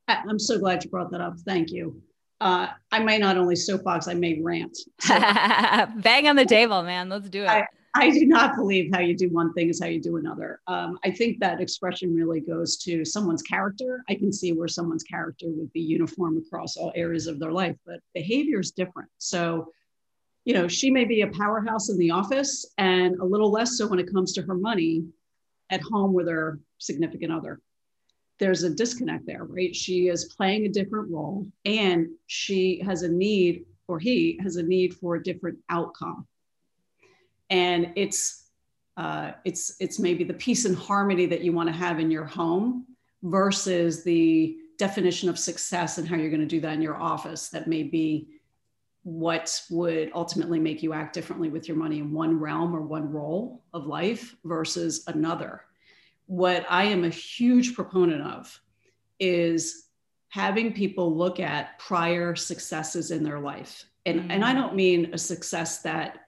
I'm 0.08 0.40
so 0.40 0.60
glad 0.60 0.84
you 0.84 0.90
brought 0.90 1.12
that 1.12 1.22
up. 1.22 1.40
Thank 1.46 1.72
you 1.72 2.02
uh, 2.42 2.68
I 2.92 3.00
may 3.00 3.18
not 3.18 3.38
only 3.38 3.56
soapbox, 3.56 4.08
I 4.08 4.14
may 4.14 4.42
rant. 4.42 4.78
So, 5.00 5.18
Bang 5.98 6.28
on 6.28 6.36
the 6.36 6.46
table, 6.46 6.84
man. 6.84 7.10
Let's 7.10 7.30
do 7.30 7.44
it. 7.44 7.48
I, 7.50 7.66
I, 7.96 8.10
do 8.10 8.26
not 8.26 8.56
believe 8.56 8.92
how 8.94 9.00
you 9.00 9.16
do 9.16 9.30
one 9.30 9.54
thing 9.54 9.70
is 9.70 9.82
how 9.82 9.88
you 9.88 10.02
do 10.02 10.18
another. 10.18 10.60
Um, 10.68 11.00
I 11.04 11.12
think 11.12 11.40
that 11.40 11.62
expression 11.62 12.14
really 12.14 12.42
goes 12.42 12.78
to 12.78 13.06
someone's 13.06 13.42
character. 13.42 14.04
I 14.10 14.16
can 14.16 14.34
see 14.34 14.52
where 14.52 14.68
someone's 14.68 15.04
character 15.04 15.48
would 15.50 15.72
be 15.72 15.82
uniform 15.82 16.38
across 16.38 16.78
all 16.78 16.92
areas 16.96 17.28
of 17.28 17.40
their 17.40 17.52
life, 17.52 17.78
but 17.86 18.02
behavior 18.14 18.60
is 18.60 18.72
different. 18.72 19.10
So, 19.18 19.72
you 20.44 20.54
know, 20.54 20.68
she 20.68 20.92
may 20.92 21.06
be 21.06 21.22
a 21.22 21.28
powerhouse 21.28 21.90
in 21.90 21.98
the 21.98 22.12
office 22.12 22.66
and 22.78 23.16
a 23.20 23.26
little 23.26 23.50
less 23.50 23.78
so 23.78 23.88
when 23.88 24.00
it 24.00 24.12
comes 24.12 24.34
to 24.34 24.42
her 24.44 24.56
money 24.56 25.06
at 25.70 25.82
home 25.82 26.14
with 26.14 26.28
her 26.28 26.60
significant 26.78 27.32
other 27.32 27.60
there's 28.40 28.64
a 28.64 28.70
disconnect 28.70 29.26
there, 29.26 29.46
right? 29.46 29.76
She 29.76 30.08
is 30.08 30.34
playing 30.36 30.66
a 30.66 30.70
different 30.70 31.10
role 31.10 31.48
and 31.64 32.08
she 32.28 32.82
has 32.86 33.04
a 33.04 33.10
need, 33.10 33.66
or 33.88 34.00
he 34.00 34.40
has 34.44 34.58
a 34.58 34.64
need 34.64 34.94
for 34.94 35.16
a 35.16 35.24
different 35.24 35.58
outcome. 35.70 36.28
And 37.50 37.92
it's 37.96 38.44
uh, 38.98 39.32
it's 39.44 39.76
it's 39.80 40.00
maybe 40.00 40.24
the 40.24 40.34
peace 40.34 40.66
and 40.66 40.76
harmony 40.76 41.26
that 41.26 41.42
you 41.42 41.52
want 41.52 41.68
to 41.68 41.74
have 41.74 42.00
in 42.00 42.10
your 42.10 42.26
home 42.26 42.86
versus 43.24 44.04
the 44.04 44.58
definition 44.78 45.30
of 45.30 45.38
success 45.38 45.98
and 45.98 46.08
how 46.08 46.16
you're 46.16 46.30
going 46.30 46.40
to 46.40 46.46
do 46.46 46.62
that 46.62 46.74
in 46.74 46.82
your 46.82 46.96
office 46.96 47.50
that 47.50 47.68
may 47.68 47.84
be 47.84 48.28
what 49.04 49.62
would 49.70 50.12
ultimately 50.16 50.60
make 50.60 50.82
you 50.82 50.92
act 50.92 51.14
differently 51.14 51.50
with 51.50 51.68
your 51.68 51.78
money 51.78 52.00
in 52.00 52.12
one 52.12 52.40
realm 52.40 52.76
or 52.76 52.82
one 52.82 53.12
role 53.12 53.64
of 53.74 53.86
life 53.86 54.36
versus 54.44 55.04
another 55.08 55.62
what 56.28 56.66
I 56.70 56.86
am 56.86 57.04
a 57.04 57.10
huge 57.10 57.76
proponent 57.76 58.22
of 58.22 58.60
is 59.20 59.88
having 60.30 60.74
people 60.74 61.16
look 61.16 61.40
at 61.40 61.78
prior 61.80 62.36
successes 62.36 63.12
in 63.12 63.24
their 63.24 63.40
life. 63.40 63.86
And, 64.06 64.22
mm. 64.22 64.28
and 64.30 64.44
I 64.44 64.54
mm. 64.54 64.56
don't 64.56 64.76
mean 64.76 65.14
a 65.14 65.18
success 65.18 65.82
that 65.84 66.25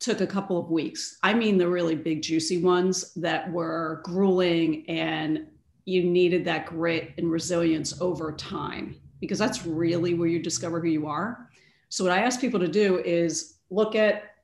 took 0.00 0.20
a 0.20 0.26
couple 0.26 0.58
of 0.58 0.70
weeks. 0.70 1.18
I 1.22 1.34
mean 1.34 1.58
the 1.58 1.68
really 1.68 1.94
big, 1.94 2.22
juicy 2.22 2.62
ones 2.62 3.12
that 3.14 3.50
were 3.50 4.00
grueling 4.04 4.88
and 4.88 5.46
you 5.84 6.04
needed 6.04 6.44
that 6.44 6.66
grit 6.66 7.14
and 7.18 7.30
resilience 7.30 8.00
over 8.00 8.32
time 8.32 9.00
because 9.20 9.38
that's 9.38 9.66
really 9.66 10.14
where 10.14 10.28
you 10.28 10.38
discover 10.38 10.80
who 10.80 10.88
you 10.88 11.06
are. 11.06 11.48
So, 11.88 12.04
what 12.04 12.12
I 12.12 12.20
ask 12.20 12.40
people 12.40 12.60
to 12.60 12.68
do 12.68 12.98
is 12.98 13.58
look 13.70 13.94
at 13.94 14.34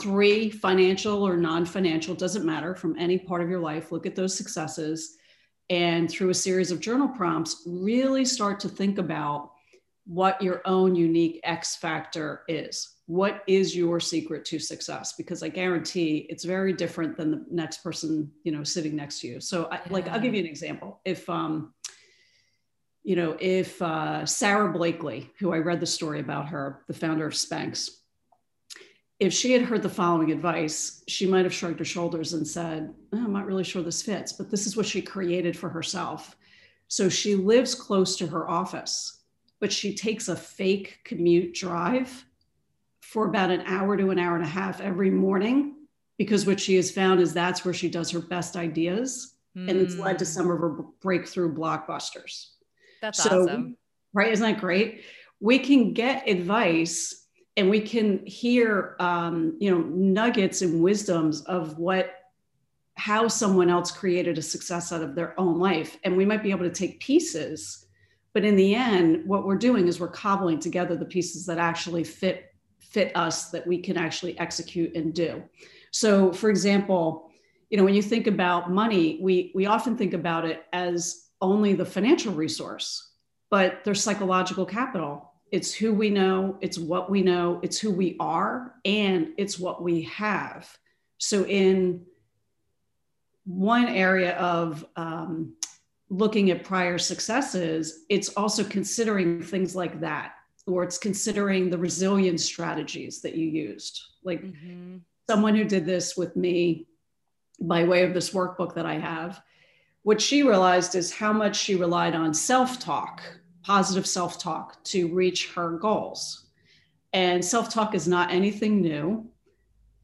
three 0.00 0.50
financial 0.50 1.22
or 1.22 1.36
non-financial 1.36 2.14
doesn't 2.14 2.44
matter 2.44 2.74
from 2.74 2.96
any 2.98 3.18
part 3.18 3.40
of 3.40 3.48
your 3.48 3.60
life 3.60 3.92
look 3.92 4.06
at 4.06 4.16
those 4.16 4.36
successes 4.36 5.18
and 5.70 6.10
through 6.10 6.30
a 6.30 6.34
series 6.34 6.72
of 6.72 6.80
journal 6.80 7.08
prompts 7.08 7.62
really 7.66 8.24
start 8.24 8.58
to 8.58 8.68
think 8.68 8.98
about 8.98 9.52
what 10.06 10.40
your 10.42 10.60
own 10.64 10.94
unique 10.94 11.40
x 11.44 11.76
factor 11.76 12.42
is. 12.48 12.90
What 13.06 13.42
is 13.46 13.76
your 13.76 14.00
secret 14.00 14.44
to 14.46 14.58
success? 14.58 15.14
Because 15.14 15.42
i 15.42 15.48
guarantee 15.48 16.26
it's 16.28 16.44
very 16.44 16.72
different 16.72 17.16
than 17.16 17.30
the 17.30 17.44
next 17.50 17.78
person 17.78 18.30
you 18.44 18.52
know 18.52 18.64
sitting 18.64 18.96
next 18.96 19.20
to 19.20 19.28
you. 19.28 19.40
So 19.40 19.68
I, 19.70 19.80
like 19.90 20.08
i'll 20.08 20.20
give 20.20 20.34
you 20.34 20.40
an 20.40 20.46
example. 20.46 21.00
If 21.04 21.28
um 21.28 21.74
you 23.02 23.16
know 23.16 23.36
if 23.38 23.80
uh, 23.82 24.24
sara 24.24 24.72
blakely 24.72 25.30
who 25.38 25.52
i 25.52 25.58
read 25.58 25.78
the 25.78 25.86
story 25.86 26.20
about 26.20 26.48
her 26.48 26.84
the 26.88 26.94
founder 26.94 27.26
of 27.26 27.34
spanx 27.34 27.90
if 29.20 29.32
she 29.32 29.52
had 29.52 29.62
heard 29.62 29.82
the 29.82 29.88
following 29.88 30.32
advice, 30.32 31.02
she 31.06 31.26
might 31.26 31.44
have 31.44 31.54
shrugged 31.54 31.78
her 31.78 31.84
shoulders 31.84 32.32
and 32.32 32.46
said, 32.46 32.92
oh, 33.12 33.24
I'm 33.24 33.32
not 33.32 33.46
really 33.46 33.64
sure 33.64 33.82
this 33.82 34.02
fits, 34.02 34.32
but 34.32 34.50
this 34.50 34.66
is 34.66 34.76
what 34.76 34.86
she 34.86 35.00
created 35.00 35.56
for 35.56 35.68
herself. 35.68 36.36
So 36.88 37.08
she 37.08 37.34
lives 37.34 37.74
close 37.74 38.16
to 38.16 38.26
her 38.26 38.48
office, 38.50 39.22
but 39.60 39.72
she 39.72 39.94
takes 39.94 40.28
a 40.28 40.36
fake 40.36 40.98
commute 41.04 41.54
drive 41.54 42.24
for 43.00 43.26
about 43.26 43.50
an 43.50 43.62
hour 43.66 43.96
to 43.96 44.10
an 44.10 44.18
hour 44.18 44.34
and 44.34 44.44
a 44.44 44.48
half 44.48 44.80
every 44.80 45.10
morning 45.10 45.76
because 46.18 46.46
what 46.46 46.60
she 46.60 46.76
has 46.76 46.90
found 46.90 47.20
is 47.20 47.32
that's 47.32 47.64
where 47.64 47.74
she 47.74 47.88
does 47.88 48.10
her 48.10 48.20
best 48.20 48.56
ideas. 48.56 49.36
Mm. 49.56 49.70
And 49.70 49.80
it's 49.80 49.96
led 49.96 50.18
to 50.18 50.26
some 50.26 50.50
of 50.50 50.58
her 50.58 50.76
breakthrough 51.00 51.54
blockbusters. 51.54 52.50
That's 53.00 53.22
so, 53.22 53.42
awesome. 53.42 53.76
Right? 54.12 54.32
Isn't 54.32 54.52
that 54.52 54.60
great? 54.60 55.04
We 55.40 55.58
can 55.58 55.92
get 55.92 56.28
advice 56.28 57.24
and 57.56 57.70
we 57.70 57.80
can 57.80 58.24
hear 58.26 58.96
um, 58.98 59.56
you 59.60 59.70
know 59.70 59.82
nuggets 59.82 60.62
and 60.62 60.82
wisdoms 60.82 61.42
of 61.42 61.78
what 61.78 62.14
how 62.96 63.26
someone 63.26 63.70
else 63.70 63.90
created 63.90 64.38
a 64.38 64.42
success 64.42 64.92
out 64.92 65.02
of 65.02 65.14
their 65.14 65.38
own 65.38 65.58
life 65.58 65.98
and 66.04 66.16
we 66.16 66.24
might 66.24 66.42
be 66.42 66.52
able 66.52 66.64
to 66.64 66.70
take 66.70 67.00
pieces 67.00 67.83
but 68.34 68.44
in 68.44 68.56
the 68.56 68.74
end 68.74 69.24
what 69.26 69.46
we're 69.46 69.56
doing 69.56 69.88
is 69.88 69.98
we're 69.98 70.08
cobbling 70.08 70.58
together 70.58 70.96
the 70.96 71.04
pieces 71.04 71.46
that 71.46 71.58
actually 71.58 72.04
fit 72.04 72.54
fit 72.80 73.10
us 73.16 73.50
that 73.50 73.66
we 73.66 73.78
can 73.78 73.96
actually 73.96 74.38
execute 74.38 74.94
and 74.94 75.14
do 75.14 75.42
so 75.90 76.32
for 76.32 76.50
example 76.50 77.30
you 77.70 77.78
know 77.78 77.84
when 77.84 77.94
you 77.94 78.02
think 78.02 78.26
about 78.26 78.70
money 78.70 79.18
we 79.22 79.50
we 79.54 79.66
often 79.66 79.96
think 79.96 80.12
about 80.12 80.44
it 80.44 80.64
as 80.72 81.28
only 81.40 81.72
the 81.72 81.84
financial 81.84 82.34
resource 82.34 83.12
but 83.50 83.82
there's 83.84 84.02
psychological 84.02 84.66
capital 84.66 85.30
it's 85.54 85.72
who 85.72 85.94
we 85.94 86.10
know, 86.10 86.58
it's 86.60 86.78
what 86.78 87.08
we 87.08 87.22
know, 87.22 87.60
it's 87.62 87.78
who 87.78 87.92
we 87.92 88.16
are, 88.18 88.74
and 88.84 89.28
it's 89.38 89.56
what 89.56 89.84
we 89.84 90.02
have. 90.02 90.68
So, 91.18 91.46
in 91.46 92.06
one 93.44 93.86
area 93.86 94.36
of 94.36 94.84
um, 94.96 95.54
looking 96.16 96.50
at 96.50 96.64
prior 96.64 96.98
successes, 96.98 98.04
it's 98.08 98.30
also 98.30 98.64
considering 98.64 99.42
things 99.42 99.74
like 99.74 100.00
that, 100.00 100.32
or 100.66 100.84
it's 100.84 100.98
considering 100.98 101.70
the 101.70 101.78
resilience 101.78 102.44
strategies 102.44 103.20
that 103.22 103.34
you 103.34 103.46
used. 103.46 104.00
Like 104.22 104.42
mm-hmm. 104.42 104.98
someone 105.28 105.54
who 105.54 105.64
did 105.64 105.86
this 105.86 106.16
with 106.16 106.36
me 106.36 106.86
by 107.60 107.84
way 107.84 108.02
of 108.02 108.14
this 108.14 108.30
workbook 108.30 108.74
that 108.74 108.86
I 108.86 108.98
have 108.98 109.42
what 110.04 110.20
she 110.20 110.42
realized 110.42 110.94
is 110.94 111.10
how 111.10 111.32
much 111.32 111.56
she 111.56 111.74
relied 111.74 112.14
on 112.14 112.34
self 112.34 112.78
talk, 112.78 113.22
positive 113.62 114.06
self 114.06 114.38
talk 114.38 114.82
to 114.84 115.12
reach 115.12 115.52
her 115.54 115.78
goals. 115.78 116.44
And 117.12 117.42
self 117.42 117.72
talk 117.72 117.94
is 117.94 118.06
not 118.06 118.30
anything 118.30 118.82
new. 118.82 119.26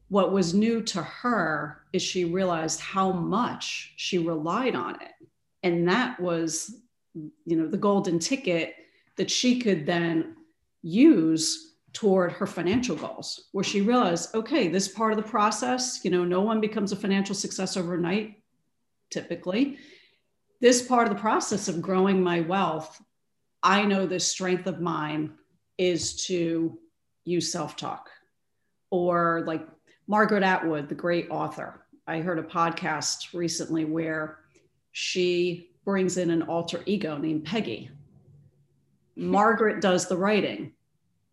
What 0.09 0.33
was 0.33 0.55
new 0.55 0.81
to 0.81 1.03
her 1.03 1.83
is 1.93 2.01
she 2.01 2.25
realized 2.25 2.79
how 2.79 3.11
much 3.11 3.93
she 3.95 4.17
relied 4.17 4.75
on 4.75 4.95
it. 4.95 5.11
And 5.63 5.87
that 5.87 6.19
was, 6.19 6.81
you 7.13 7.55
know, 7.55 7.67
the 7.67 7.77
golden 7.77 8.19
ticket 8.19 8.75
that 9.17 9.29
she 9.29 9.59
could 9.59 9.85
then 9.85 10.35
use 10.81 11.75
toward 11.93 12.31
her 12.31 12.47
financial 12.47 12.95
goals, 12.95 13.49
where 13.51 13.63
she 13.63 13.81
realized, 13.81 14.33
okay, 14.33 14.67
this 14.67 14.87
part 14.87 15.11
of 15.11 15.17
the 15.17 15.29
process, 15.29 15.99
you 16.03 16.11
know, 16.11 16.23
no 16.23 16.41
one 16.41 16.61
becomes 16.61 16.91
a 16.91 16.95
financial 16.95 17.35
success 17.35 17.75
overnight, 17.75 18.41
typically. 19.09 19.77
This 20.61 20.81
part 20.81 21.07
of 21.07 21.13
the 21.13 21.19
process 21.19 21.67
of 21.67 21.81
growing 21.81 22.23
my 22.23 22.41
wealth, 22.41 23.01
I 23.61 23.83
know 23.83 24.05
the 24.05 24.19
strength 24.19 24.67
of 24.67 24.79
mine 24.79 25.33
is 25.77 26.25
to 26.27 26.77
use 27.25 27.51
self 27.51 27.75
talk. 27.75 28.09
Or 28.89 29.43
like 29.45 29.67
Margaret 30.07 30.43
Atwood, 30.43 30.89
the 30.89 30.95
great 30.95 31.29
author. 31.29 31.85
I 32.07 32.19
heard 32.19 32.39
a 32.39 32.43
podcast 32.43 33.33
recently 33.33 33.85
where 33.85 34.39
she 34.91 35.71
brings 35.85 36.17
in 36.17 36.29
an 36.29 36.43
alter 36.43 36.81
ego 36.85 37.17
named 37.17 37.45
Peggy. 37.45 37.89
Margaret 39.15 39.81
does 39.81 40.07
the 40.07 40.17
writing. 40.17 40.73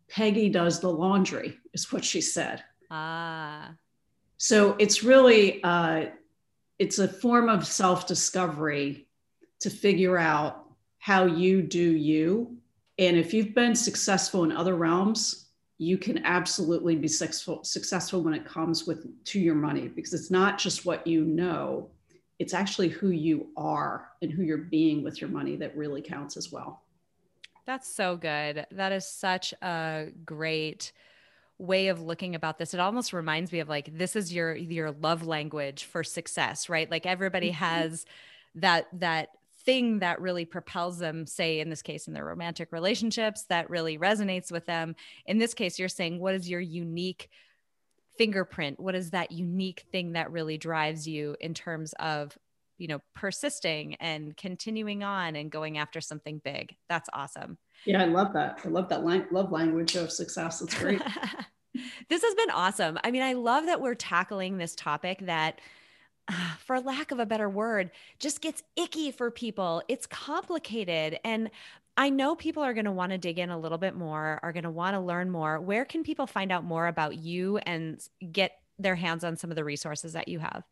Peggy 0.09 0.49
does 0.49 0.79
the 0.79 0.89
laundry, 0.89 1.57
is 1.73 1.91
what 1.91 2.03
she 2.03 2.21
said. 2.21 2.63
Ah. 2.89 3.71
So 4.37 4.75
it's 4.79 5.03
really 5.03 5.63
uh, 5.63 6.05
it's 6.79 6.99
a 6.99 7.07
form 7.07 7.49
of 7.49 7.67
self-discovery 7.67 9.07
to 9.59 9.69
figure 9.69 10.17
out 10.17 10.65
how 10.97 11.25
you 11.25 11.61
do 11.61 11.95
you. 11.95 12.57
And 12.97 13.17
if 13.17 13.33
you've 13.33 13.53
been 13.53 13.75
successful 13.75 14.43
in 14.43 14.51
other 14.51 14.75
realms, 14.75 15.49
you 15.77 15.97
can 15.97 16.25
absolutely 16.25 16.95
be 16.95 17.07
successful 17.07 17.63
successful 17.63 18.21
when 18.21 18.33
it 18.33 18.45
comes 18.45 18.85
with 18.85 19.05
to 19.25 19.39
your 19.39 19.55
money 19.55 19.87
because 19.87 20.13
it's 20.13 20.31
not 20.31 20.57
just 20.57 20.85
what 20.85 21.07
you 21.07 21.23
know 21.23 21.89
it's 22.39 22.53
actually 22.53 22.87
who 22.87 23.09
you 23.09 23.49
are 23.57 24.09
and 24.21 24.31
who 24.31 24.43
you're 24.43 24.57
being 24.57 25.03
with 25.03 25.21
your 25.21 25.29
money 25.29 25.55
that 25.57 25.75
really 25.77 26.01
counts 26.01 26.37
as 26.37 26.51
well 26.51 26.81
that's 27.65 27.93
so 27.93 28.15
good 28.15 28.65
that 28.71 28.91
is 28.91 29.07
such 29.07 29.53
a 29.61 30.07
great 30.25 30.91
way 31.57 31.89
of 31.89 32.01
looking 32.01 32.35
about 32.35 32.57
this 32.57 32.73
it 32.73 32.79
almost 32.79 33.13
reminds 33.13 33.51
me 33.51 33.59
of 33.59 33.67
like 33.67 33.95
this 33.97 34.15
is 34.15 34.33
your 34.33 34.55
your 34.55 34.91
love 34.91 35.27
language 35.27 35.83
for 35.83 36.03
success 36.03 36.69
right 36.69 36.89
like 36.89 37.05
everybody 37.05 37.49
mm-hmm. 37.49 37.63
has 37.63 38.05
that 38.55 38.87
that 38.93 39.29
thing 39.69 39.99
that 39.99 40.21
really 40.21 40.45
propels 40.45 40.97
them, 40.97 41.27
say, 41.27 41.59
in 41.59 41.69
this 41.69 41.81
case, 41.81 42.07
in 42.07 42.13
their 42.13 42.25
romantic 42.25 42.71
relationships, 42.71 43.43
that 43.49 43.69
really 43.69 43.97
resonates 43.97 44.51
with 44.51 44.65
them. 44.65 44.95
In 45.25 45.37
this 45.37 45.53
case, 45.53 45.77
you're 45.77 45.89
saying, 45.89 46.19
what 46.19 46.33
is 46.33 46.49
your 46.49 46.61
unique 46.61 47.29
fingerprint? 48.19 48.79
What 48.79 48.95
is 48.95 49.11
that 49.11 49.31
unique 49.31 49.85
thing 49.91 50.11
that 50.11 50.31
really 50.31 50.57
drives 50.57 51.07
you 51.07 51.37
in 51.39 51.53
terms 51.53 51.93
of, 51.93 52.37
you 52.77 52.87
know, 52.87 52.99
persisting 53.15 53.95
and 53.95 54.35
continuing 54.35 55.03
on 55.03 55.37
and 55.37 55.49
going 55.49 55.77
after 55.77 56.01
something 56.01 56.41
big? 56.43 56.75
That's 56.89 57.09
awesome. 57.13 57.57
Yeah, 57.85 58.01
I 58.01 58.05
love 58.05 58.33
that. 58.33 58.59
I 58.65 58.67
love 58.67 58.89
that 58.89 59.05
lang- 59.05 59.27
love 59.31 59.51
language 59.53 59.95
of 59.95 60.11
success. 60.11 60.61
It's 60.61 60.77
great. 60.77 61.01
this 62.09 62.21
has 62.21 62.35
been 62.35 62.51
awesome. 62.51 62.99
I 63.05 63.11
mean, 63.11 63.21
I 63.21 63.33
love 63.33 63.67
that 63.67 63.79
we're 63.79 63.95
tackling 63.95 64.57
this 64.57 64.75
topic 64.75 65.19
that 65.21 65.61
ah, 66.29 66.57
for 66.65 66.81
lack 66.81 67.11
of 67.11 67.19
a 67.19 67.25
better 67.25 67.49
word, 67.49 67.89
just 68.19 68.41
gets 68.41 68.63
icky 68.75 69.11
for 69.11 69.31
people. 69.31 69.81
It's 69.87 70.05
complicated. 70.05 71.19
And 71.23 71.49
I 71.99 72.09
know 72.09 72.33
people 72.33 72.63
are 72.63 72.73
going 72.73 72.85
to 72.85 72.93
want 72.93 73.11
to 73.11 73.17
dig 73.17 73.39
in 73.39 73.49
a 73.49 73.59
little 73.59 73.77
bit 73.77 73.93
more, 73.93 74.39
are 74.41 74.53
going 74.53 74.63
to 74.63 74.69
want 74.69 74.95
to 74.95 75.01
learn 75.01 75.29
more. 75.29 75.59
Where 75.59 75.83
can 75.83 76.01
people 76.01 76.25
find 76.25 76.49
out 76.49 76.63
more 76.63 76.87
about 76.87 77.17
you 77.17 77.57
and 77.57 77.99
get 78.31 78.53
their 78.79 78.95
hands 78.95 79.25
on 79.25 79.35
some 79.35 79.49
of 79.49 79.57
the 79.57 79.65
resources 79.65 80.13
that 80.13 80.29
you 80.29 80.39
have? 80.39 80.63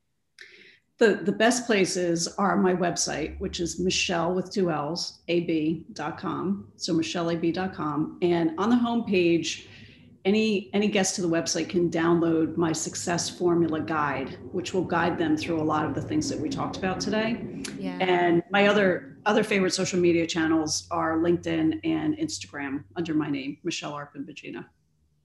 The, 1.00 1.16
the 1.16 1.34
best 1.34 1.66
places 1.66 2.30
are 2.38 2.56
my 2.56 2.74
website, 2.74 3.38
which 3.42 3.60
is 3.60 3.78
Michelle 3.78 4.34
with 4.34 4.54
two 4.54 4.72
L's, 4.72 5.20
ab.com. 5.28 6.72
So 6.78 6.94
michelleab.com. 6.94 8.20
And 8.22 8.52
on 8.58 8.70
the 8.70 8.78
homepage, 8.78 9.68
any 10.28 10.70
any 10.74 10.90
guest 10.90 11.16
to 11.16 11.22
the 11.22 11.28
website 11.28 11.70
can 11.70 11.90
download 11.90 12.58
my 12.58 12.74
success 12.74 13.30
formula 13.30 13.80
guide 13.80 14.38
which 14.52 14.74
will 14.74 14.84
guide 14.84 15.18
them 15.18 15.38
through 15.38 15.60
a 15.60 15.64
lot 15.64 15.86
of 15.86 15.96
the 15.96 16.02
things 16.02 16.30
that 16.30 16.38
we 16.38 16.50
talked 16.50 16.76
about 16.78 17.00
today. 17.00 17.64
Yeah. 17.80 17.98
and 18.02 18.44
my 18.52 18.68
other 18.68 19.18
other 19.26 19.44
favorite 19.44 19.74
social 19.74 20.00
media 20.00 20.28
channels 20.28 20.88
are 20.92 21.18
linkedin 21.18 21.80
and 21.84 22.18
instagram 22.18 22.84
under 22.98 23.14
my 23.14 23.30
name 23.30 23.58
michelle 23.64 23.94
arpin 23.94 24.26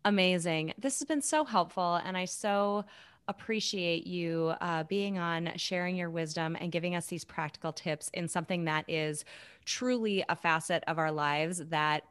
amazing. 0.05 0.75
This 0.79 0.99
has 0.99 1.07
been 1.07 1.23
so 1.23 1.45
helpful 1.45 2.01
and 2.05 2.17
i 2.17 2.25
so 2.25 2.85
appreciate 3.29 4.05
you 4.07 4.53
uh, 4.61 4.83
being 4.85 5.17
on 5.19 5.53
sharing 5.57 5.97
your 5.97 6.11
wisdom 6.11 6.57
and 6.61 6.73
giving 6.73 6.95
us 6.95 7.07
these 7.07 7.25
practical 7.25 7.73
tips 7.73 8.11
in 8.15 8.27
something 8.27 8.65
that 8.65 8.85
is 8.89 9.25
truly 9.65 10.25
a 10.29 10.35
facet 10.35 10.83
of 10.89 10.99
our 10.99 11.13
lives 11.13 11.59
that 11.67 12.03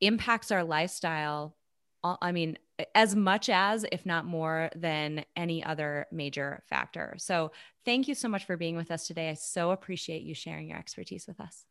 impacts 0.00 0.50
our 0.50 0.62
lifestyle 0.62 1.54
I 2.04 2.32
mean, 2.32 2.58
as 2.94 3.16
much 3.16 3.48
as, 3.48 3.84
if 3.90 4.06
not 4.06 4.24
more 4.24 4.70
than 4.74 5.24
any 5.36 5.64
other 5.64 6.06
major 6.12 6.62
factor. 6.68 7.14
So, 7.18 7.50
thank 7.84 8.08
you 8.08 8.14
so 8.14 8.28
much 8.28 8.44
for 8.44 8.56
being 8.56 8.76
with 8.76 8.90
us 8.90 9.06
today. 9.06 9.30
I 9.30 9.34
so 9.34 9.70
appreciate 9.70 10.22
you 10.22 10.34
sharing 10.34 10.68
your 10.68 10.78
expertise 10.78 11.26
with 11.26 11.40
us. 11.40 11.64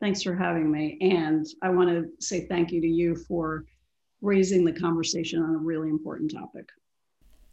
Thanks 0.00 0.22
for 0.22 0.34
having 0.34 0.70
me. 0.70 0.98
And 1.00 1.46
I 1.62 1.68
want 1.68 1.90
to 1.90 2.08
say 2.24 2.46
thank 2.46 2.72
you 2.72 2.80
to 2.80 2.86
you 2.86 3.14
for 3.14 3.64
raising 4.22 4.64
the 4.64 4.72
conversation 4.72 5.42
on 5.42 5.54
a 5.54 5.58
really 5.58 5.88
important 5.88 6.32
topic. 6.32 6.68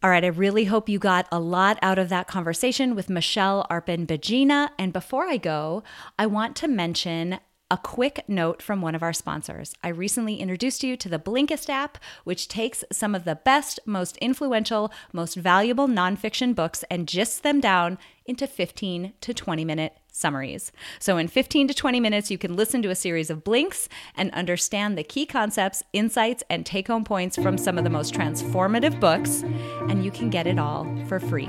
All 0.03 0.11
right, 0.11 0.23
I 0.23 0.27
really 0.27 0.65
hope 0.65 0.89
you 0.89 0.99
got 0.99 1.27
a 1.31 1.39
lot 1.39 1.79
out 1.81 1.97
of 1.97 2.09
that 2.09 2.27
conversation 2.27 2.93
with 2.93 3.09
Michelle 3.09 3.65
Arpin 3.69 4.05
Begina. 4.05 4.69
And 4.77 4.93
before 4.93 5.25
I 5.25 5.37
go, 5.37 5.83
I 6.19 6.27
want 6.27 6.55
to 6.57 6.67
mention 6.67 7.39
a 7.69 7.77
quick 7.77 8.23
note 8.27 8.61
from 8.61 8.81
one 8.81 8.95
of 8.95 9.03
our 9.03 9.11
sponsors. 9.11 9.73
I 9.83 9.89
recently 9.89 10.37
introduced 10.37 10.83
you 10.83 10.95
to 10.97 11.09
the 11.09 11.19
Blinkist 11.19 11.69
app, 11.69 11.97
which 12.23 12.47
takes 12.47 12.83
some 12.91 13.13
of 13.13 13.25
the 13.25 13.35
best, 13.35 13.79
most 13.85 14.15
influential, 14.17 14.91
most 15.11 15.35
valuable 15.35 15.87
nonfiction 15.87 16.55
books 16.55 16.85
and 16.89 17.07
gists 17.07 17.39
them 17.39 17.59
down 17.59 17.97
into 18.25 18.47
15 18.47 19.13
to 19.19 19.33
20 19.33 19.65
minute 19.65 19.97
summaries. 20.17 20.71
So, 20.99 21.17
in 21.17 21.27
15 21.27 21.67
to 21.67 21.73
20 21.73 21.99
minutes, 21.99 22.31
you 22.31 22.37
can 22.37 22.55
listen 22.55 22.81
to 22.81 22.89
a 22.89 22.95
series 22.95 23.29
of 23.29 23.43
blinks 23.43 23.87
and 24.15 24.31
understand 24.31 24.97
the 24.97 25.03
key 25.03 25.25
concepts, 25.25 25.83
insights, 25.93 26.43
and 26.49 26.65
take 26.65 26.87
home 26.87 27.03
points 27.03 27.37
from 27.37 27.57
some 27.57 27.77
of 27.77 27.83
the 27.83 27.89
most 27.89 28.13
transformative 28.13 28.99
books, 28.99 29.43
and 29.89 30.03
you 30.03 30.11
can 30.11 30.29
get 30.29 30.47
it 30.47 30.57
all 30.59 30.85
for 31.07 31.19
free. 31.19 31.47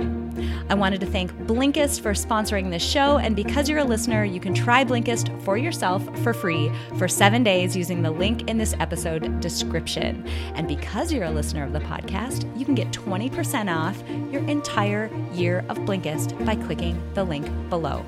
I 0.68 0.74
wanted 0.74 1.00
to 1.00 1.06
thank 1.06 1.32
Blinkist 1.46 2.00
for 2.00 2.12
sponsoring 2.12 2.70
this 2.70 2.82
show, 2.82 3.18
and 3.18 3.34
because 3.34 3.68
you're 3.68 3.78
a 3.78 3.84
listener, 3.84 4.24
you 4.24 4.40
can 4.40 4.54
try 4.54 4.84
Blinkist 4.84 5.40
for 5.42 5.56
yourself 5.56 6.04
for 6.22 6.34
free 6.34 6.70
for 6.96 7.08
seven 7.08 7.42
days 7.42 7.76
using 7.76 8.02
the 8.02 8.10
link 8.10 8.48
in 8.48 8.58
this 8.58 8.74
episode 8.80 9.40
description. 9.40 10.26
And 10.54 10.68
because 10.68 11.12
you're 11.12 11.24
a 11.24 11.30
listener 11.30 11.64
of 11.64 11.72
the 11.72 11.80
podcast, 11.80 12.44
you 12.58 12.64
can 12.64 12.74
get 12.74 12.90
20% 12.92 13.74
off 13.74 14.02
your 14.32 14.46
entire 14.46 15.10
year 15.32 15.64
of 15.68 15.78
Blinkist 15.78 16.44
by 16.44 16.54
clicking 16.54 17.00
the 17.14 17.24
link 17.24 17.48
below. 17.70 18.04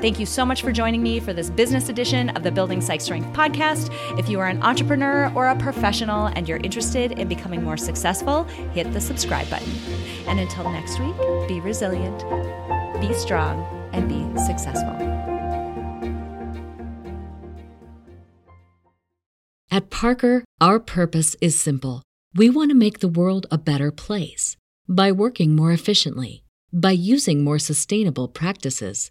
Thank 0.00 0.20
you 0.20 0.26
so 0.26 0.44
much 0.44 0.62
for 0.62 0.72
joining 0.72 1.02
me 1.02 1.20
for 1.20 1.32
this 1.32 1.50
business 1.50 1.88
edition 1.88 2.30
of 2.30 2.42
the 2.42 2.50
Building 2.50 2.80
Psych 2.80 3.00
Strength 3.00 3.32
podcast. 3.36 3.90
If 4.18 4.28
you 4.28 4.40
are 4.40 4.48
an 4.48 4.62
entrepreneur 4.62 5.32
or 5.34 5.48
a 5.48 5.56
professional 5.56 6.26
and 6.26 6.48
you're 6.48 6.58
interested 6.58 7.12
in 7.12 7.28
becoming 7.28 7.62
more 7.62 7.76
successful, 7.76 8.44
hit 8.72 8.92
the 8.92 9.00
subscribe 9.00 9.48
button. 9.50 9.72
And 10.26 10.40
until 10.40 10.70
next 10.70 10.98
week, 11.00 11.16
be 11.48 11.60
resilient, 11.60 12.20
be 13.00 13.14
strong, 13.14 13.64
and 13.92 14.08
be 14.08 14.40
successful. 14.40 14.94
At 19.70 19.90
Parker, 19.90 20.44
our 20.60 20.78
purpose 20.78 21.34
is 21.40 21.58
simple. 21.58 22.02
We 22.34 22.48
want 22.48 22.70
to 22.70 22.76
make 22.76 23.00
the 23.00 23.08
world 23.08 23.46
a 23.50 23.58
better 23.58 23.90
place 23.90 24.56
by 24.88 25.10
working 25.10 25.56
more 25.56 25.72
efficiently, 25.72 26.44
by 26.72 26.92
using 26.92 27.42
more 27.42 27.58
sustainable 27.58 28.28
practices 28.28 29.10